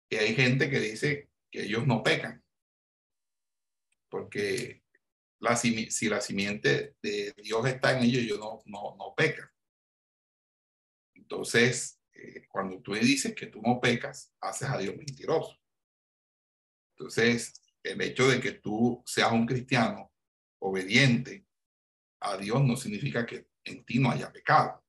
que 0.07 0.19
hay 0.19 0.35
gente 0.35 0.69
que 0.69 0.79
dice 0.79 1.29
que 1.49 1.63
ellos 1.63 1.87
no 1.87 2.03
pecan. 2.03 2.43
Porque 4.09 4.83
la, 5.39 5.55
si 5.55 6.07
la 6.07 6.21
simiente 6.21 6.95
de 7.01 7.33
Dios 7.37 7.65
está 7.65 7.97
en 7.97 8.03
ellos, 8.03 8.23
ellos 8.23 8.39
no, 8.39 8.61
no, 8.65 8.95
no 8.95 9.15
pecan. 9.15 9.49
Entonces, 11.15 11.99
eh, 12.13 12.47
cuando 12.47 12.79
tú 12.79 12.93
dices 12.93 13.33
que 13.33 13.47
tú 13.47 13.59
no 13.61 13.79
pecas, 13.81 14.31
haces 14.39 14.69
a 14.69 14.77
Dios 14.77 14.95
mentiroso. 14.95 15.57
Entonces, 16.95 17.62
el 17.83 18.01
hecho 18.01 18.27
de 18.27 18.39
que 18.39 18.53
tú 18.53 19.03
seas 19.05 19.31
un 19.31 19.45
cristiano 19.45 20.11
obediente 20.59 21.45
a 22.21 22.37
Dios 22.37 22.63
no 22.63 22.77
significa 22.77 23.25
que 23.25 23.49
en 23.65 23.83
ti 23.83 23.99
no 23.99 24.09
haya 24.09 24.31
pecado. 24.31 24.83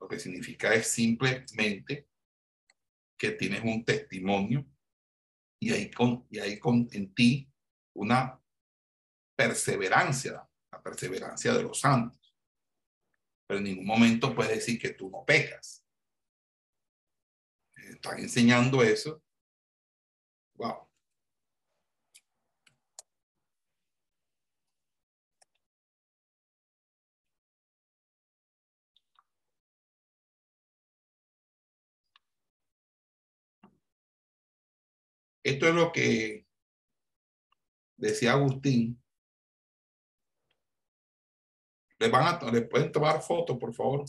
Lo 0.00 0.08
que 0.08 0.18
significa 0.18 0.74
es 0.74 0.88
simplemente 0.88 2.08
que 3.16 3.30
tienes 3.30 3.62
un 3.62 3.84
testimonio 3.84 4.66
y 5.60 5.72
hay, 5.72 5.90
con, 5.92 6.26
y 6.28 6.40
hay 6.40 6.58
con, 6.58 6.88
en 6.90 7.14
ti 7.14 7.48
una 7.94 8.40
perseverancia, 9.36 10.48
la 10.72 10.82
perseverancia 10.82 11.54
de 11.54 11.62
los 11.62 11.78
santos. 11.78 12.34
Pero 13.46 13.58
en 13.58 13.64
ningún 13.64 13.86
momento 13.86 14.34
puedes 14.34 14.56
decir 14.56 14.80
que 14.80 14.94
tú 14.94 15.08
no 15.08 15.24
pecas. 15.24 15.84
Están 17.76 18.18
enseñando 18.18 18.82
eso. 18.82 19.22
Wow. 20.54 20.91
Esto 35.42 35.68
es 35.68 35.74
lo 35.74 35.90
que 35.90 36.46
decía 37.96 38.32
Agustín. 38.32 39.02
¿Le, 41.98 42.08
van 42.08 42.42
a, 42.42 42.50
¿Le 42.50 42.62
pueden 42.62 42.90
tomar 42.92 43.20
fotos, 43.22 43.58
por 43.58 43.74
favor? 43.74 44.04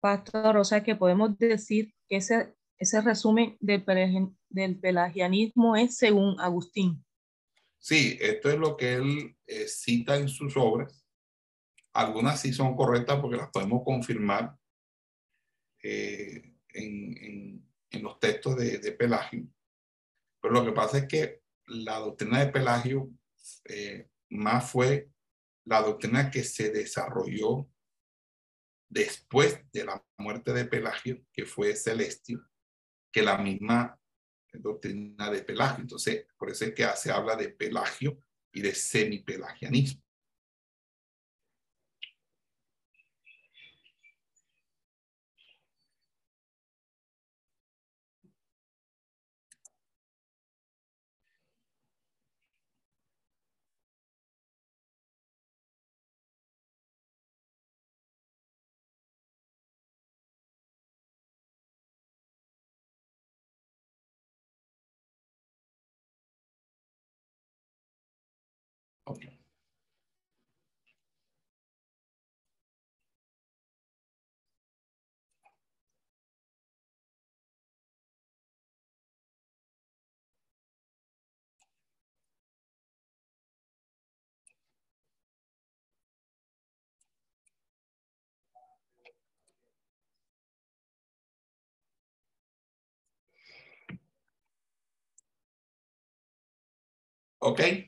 Pastor, 0.00 0.56
o 0.58 0.64
sea 0.64 0.82
que 0.82 0.96
podemos 0.96 1.38
decir 1.38 1.94
que 2.08 2.16
ese, 2.16 2.54
ese 2.78 3.00
resumen 3.00 3.56
del, 3.60 3.84
del 4.50 4.78
pelagianismo 4.78 5.76
es 5.76 5.96
según 5.96 6.38
Agustín. 6.40 7.04
Sí, 7.78 8.18
esto 8.20 8.50
es 8.50 8.58
lo 8.58 8.76
que 8.76 8.94
él 8.94 9.36
eh, 9.46 9.66
cita 9.68 10.16
en 10.16 10.28
sus 10.28 10.56
obras. 10.56 11.06
Algunas 11.92 12.40
sí 12.40 12.52
son 12.52 12.76
correctas 12.76 13.20
porque 13.20 13.36
las 13.36 13.50
podemos 13.50 13.82
confirmar 13.84 14.56
eh, 15.86 16.56
en, 16.70 17.62
en, 17.90 18.02
los 18.02 18.18
textos 18.18 18.56
de, 18.56 18.78
de, 18.78 18.92
Pelagio. 18.92 19.46
Pero 20.40 20.54
lo 20.54 20.64
que 20.64 20.72
pasa 20.72 20.98
es 20.98 21.06
que 21.06 21.42
la 21.66 21.98
doctrina 21.98 22.40
de 22.40 22.50
Pelagio 22.50 23.10
eh, 23.66 24.08
más 24.30 24.70
fue 24.70 25.10
la 25.66 25.82
doctrina 25.82 26.30
que 26.30 26.42
se 26.42 26.70
desarrolló 26.70 27.68
después 28.88 29.60
de 29.72 29.84
la 29.84 30.02
muerte 30.18 30.52
de 30.52 30.64
Pelagio, 30.64 31.22
que 31.32 31.44
fue 31.44 31.76
Celestio, 31.76 32.48
que 33.12 33.22
la 33.22 33.36
misma 33.36 34.00
doctrina 34.54 35.30
de 35.30 35.42
Pelagio. 35.42 35.82
Entonces, 35.82 36.26
por 36.38 36.50
eso 36.50 36.64
es 36.64 36.74
que 36.74 36.86
se 36.96 37.12
habla 37.12 37.36
de 37.36 37.50
Pelagio 37.50 38.18
y 38.52 38.62
de 38.62 38.74
semipelagianismo. 38.74 40.03
¿Ok? 69.06 69.20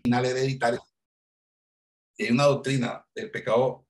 Final 0.05 0.25
hereditario. 0.27 0.81
Hay 2.25 2.31
una 2.31 2.45
doctrina 2.45 3.07
del 3.15 3.31
pecado 3.31 3.87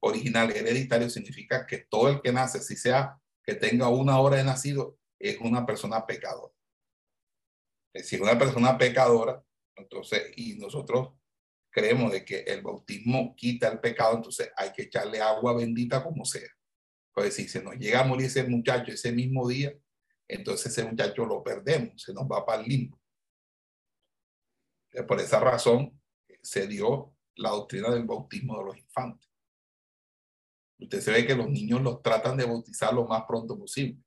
original 0.00 0.50
hereditario, 0.50 1.10
significa 1.10 1.66
que 1.66 1.78
todo 1.78 2.08
el 2.08 2.20
que 2.20 2.32
nace, 2.32 2.60
si 2.60 2.76
sea 2.76 3.18
que 3.42 3.54
tenga 3.54 3.88
una 3.88 4.20
hora 4.20 4.36
de 4.36 4.44
nacido, 4.44 4.98
es 5.18 5.38
una 5.40 5.66
persona 5.66 6.06
pecadora. 6.06 6.54
Es 7.92 8.02
decir, 8.02 8.22
una 8.22 8.38
persona 8.38 8.78
pecadora, 8.78 9.42
entonces, 9.74 10.32
y 10.36 10.56
nosotros 10.56 11.14
creemos 11.70 12.12
de 12.12 12.24
que 12.24 12.40
el 12.40 12.62
bautismo 12.62 13.34
quita 13.36 13.68
el 13.68 13.80
pecado, 13.80 14.16
entonces 14.16 14.50
hay 14.56 14.72
que 14.72 14.82
echarle 14.82 15.20
agua 15.20 15.54
bendita 15.54 16.04
como 16.04 16.24
sea. 16.24 16.48
Pues 17.12 17.34
si 17.34 17.48
se 17.48 17.62
nos 17.62 17.76
llega 17.76 18.00
a 18.00 18.04
morir 18.04 18.26
ese 18.26 18.44
muchacho 18.44 18.92
ese 18.92 19.12
mismo 19.12 19.48
día, 19.48 19.72
entonces 20.28 20.70
ese 20.72 20.84
muchacho 20.84 21.24
lo 21.24 21.42
perdemos, 21.42 22.02
se 22.02 22.12
nos 22.12 22.24
va 22.24 22.44
para 22.44 22.62
el 22.62 22.68
limbo. 22.68 23.00
Por 25.06 25.20
esa 25.20 25.40
razón 25.40 26.00
se 26.42 26.66
dio 26.66 27.14
la 27.38 27.50
doctrina 27.50 27.90
del 27.90 28.04
bautismo 28.04 28.58
de 28.58 28.64
los 28.64 28.76
infantes. 28.78 29.28
Usted 30.80 31.00
se 31.00 31.12
ve 31.12 31.26
que 31.26 31.34
los 31.34 31.48
niños 31.48 31.80
los 31.82 32.02
tratan 32.02 32.36
de 32.36 32.44
bautizar 32.46 32.92
lo 32.94 33.06
más 33.06 33.24
pronto 33.26 33.58
posible. 33.58 33.98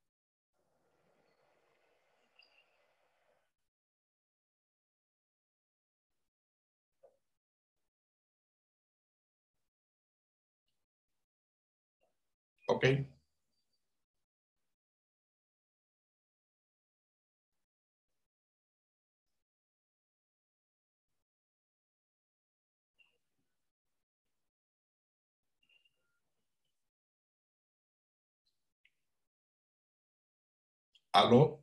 Ok. 12.67 12.85
¿Aló? 31.13 31.61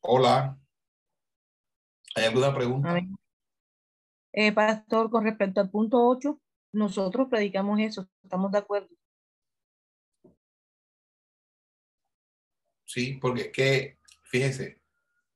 Hola. 0.00 0.58
¿Hay 2.16 2.24
alguna 2.24 2.52
pregunta? 2.52 3.00
Eh, 4.32 4.52
pastor, 4.52 5.10
con 5.10 5.24
respecto 5.24 5.60
al 5.60 5.70
punto 5.70 6.04
8, 6.04 6.40
nosotros 6.72 7.28
predicamos 7.30 7.78
eso, 7.80 8.08
estamos 8.22 8.50
de 8.50 8.58
acuerdo. 8.58 8.88
Sí, 12.84 13.14
porque 13.14 13.42
es 13.42 13.52
que, 13.52 13.98
fíjese, 14.24 14.82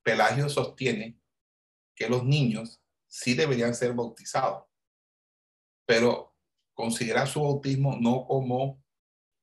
Pelagio 0.02 0.48
sostiene 0.48 1.18
que 1.94 2.08
los 2.08 2.24
niños 2.24 2.82
sí 3.06 3.34
deberían 3.34 3.74
ser 3.74 3.94
bautizados, 3.94 4.64
pero 5.86 6.34
considera 6.74 7.24
su 7.24 7.42
bautismo 7.42 7.96
no 7.98 8.26
como 8.26 8.84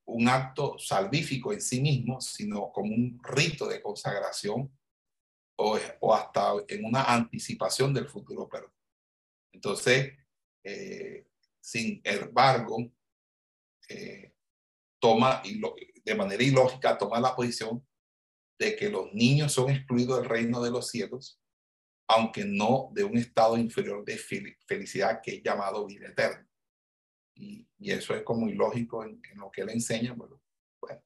un 0.06 0.28
acto 0.28 0.78
salvífico 0.78 1.54
en 1.54 1.62
sí 1.62 1.82
mismo, 1.82 2.20
sino 2.20 2.72
como 2.72 2.94
un 2.94 3.20
rito 3.24 3.68
de 3.68 3.82
consagración 3.82 4.72
o, 5.56 6.14
hasta 6.14 6.54
en 6.68 6.86
una 6.86 7.04
anticipación 7.04 7.94
del 7.94 8.08
futuro 8.08 8.50
perdón. 8.50 8.74
Entonces, 9.54 10.14
eh, 10.64 11.28
sin 11.62 12.02
embargo, 12.04 12.92
eh, 13.88 14.34
toma 15.00 15.42
de 16.04 16.16
manera 16.16 16.44
ilógica, 16.44 16.98
toma 16.98 17.20
la 17.20 17.36
posición 17.36 17.86
de 18.60 18.76
que 18.76 18.90
los 18.90 19.14
niños 19.14 19.54
son 19.54 19.70
excluidos 19.70 20.20
del 20.20 20.30
reino 20.30 20.62
de 20.62 20.72
los 20.72 20.90
cielos, 20.90 21.40
aunque 22.08 22.46
no 22.46 22.90
de 22.94 23.04
un 23.04 23.18
estado 23.18 23.58
inferior 23.58 24.04
de 24.06 24.18
felicidad 24.18 25.22
que 25.22 25.36
es 25.36 25.44
llamado 25.44 25.86
vida 25.86 26.08
eterna. 26.08 26.48
Y, 27.36 27.68
eso 27.80 28.16
es 28.16 28.24
como 28.24 28.48
ilógico 28.48 29.04
en, 29.04 29.22
lo 29.36 29.52
que 29.52 29.62
él 29.62 29.70
enseña. 29.70 30.14
Bueno, 30.14 30.42
bueno, 30.80 31.02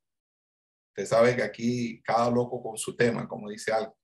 usted 0.90 1.06
sabe 1.06 1.36
que 1.36 1.44
aquí 1.44 2.02
cada 2.04 2.30
loco 2.30 2.62
con 2.62 2.78
su 2.78 2.96
tema, 2.96 3.28
como 3.28 3.50
dice 3.50 3.72
algo. 3.72 3.98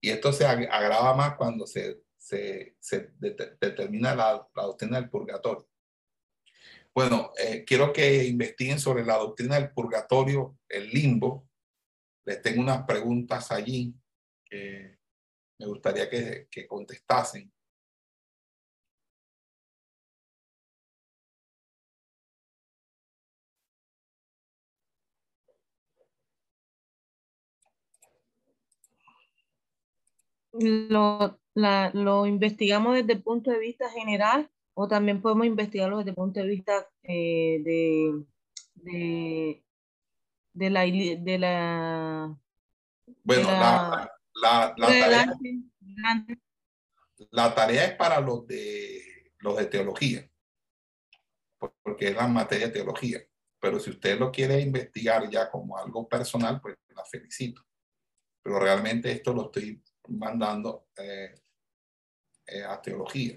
Y 0.00 0.10
esto 0.10 0.32
se 0.34 0.44
agrava 0.44 1.14
más 1.14 1.34
cuando 1.34 1.66
se, 1.66 2.02
se, 2.18 2.76
determina 3.18 4.14
la, 4.14 4.48
doctrina 4.54 5.00
del 5.00 5.08
purgatorio. 5.08 5.66
Bueno, 6.94 7.32
eh, 7.38 7.64
quiero 7.66 7.92
que 7.92 8.24
investiguen 8.24 8.78
sobre 8.78 9.04
la 9.04 9.16
doctrina 9.16 9.56
del 9.56 9.72
purgatorio, 9.72 10.58
el 10.68 10.90
limbo. 10.90 11.48
Les 12.24 12.40
tengo 12.42 12.62
unas 12.62 12.84
preguntas 12.86 13.50
allí 13.52 13.94
que 14.44 14.98
me 15.58 15.66
gustaría 15.66 16.08
que, 16.08 16.66
contestasen. 16.66 17.52
lo, 30.52 31.40
la, 31.54 31.90
lo 31.94 32.26
investigamos 32.26 32.94
desde 32.94 33.14
el 33.14 33.22
punto 33.22 33.50
de 33.50 33.58
vista 33.58 33.90
general 33.90 34.50
o 34.74 34.88
también 34.88 35.20
podemos 35.20 35.46
investigarlo 35.46 35.98
desde 35.98 36.10
el 36.10 36.16
punto 36.16 36.40
de 36.40 36.46
vista 36.46 36.88
eh, 37.02 37.60
de, 37.64 38.24
de, 38.74 39.64
de, 40.54 40.70
la... 40.70 40.80
De 40.82 41.38
la 41.38 42.38
bueno, 43.22 43.50
la, 43.50 44.10
la, 44.34 44.74
la, 44.76 44.86
tarea, 44.86 45.36
la 47.30 47.54
tarea 47.54 47.84
es 47.84 47.96
para 47.96 48.20
los 48.20 48.46
de, 48.46 49.32
los 49.40 49.56
de 49.56 49.66
teología, 49.66 50.30
porque 51.82 52.08
es 52.08 52.16
la 52.16 52.26
materia 52.26 52.68
de 52.68 52.72
teología. 52.72 53.20
Pero 53.60 53.78
si 53.80 53.90
usted 53.90 54.18
lo 54.18 54.30
quiere 54.30 54.60
investigar 54.60 55.28
ya 55.30 55.50
como 55.50 55.76
algo 55.78 56.08
personal, 56.08 56.60
pues 56.60 56.76
la 56.88 57.04
felicito. 57.04 57.62
Pero 58.42 58.58
realmente 58.58 59.10
esto 59.10 59.32
lo 59.32 59.46
estoy 59.46 59.82
mandando 60.08 60.88
eh, 60.96 61.34
eh, 62.46 62.62
a 62.62 62.80
teología. 62.80 63.36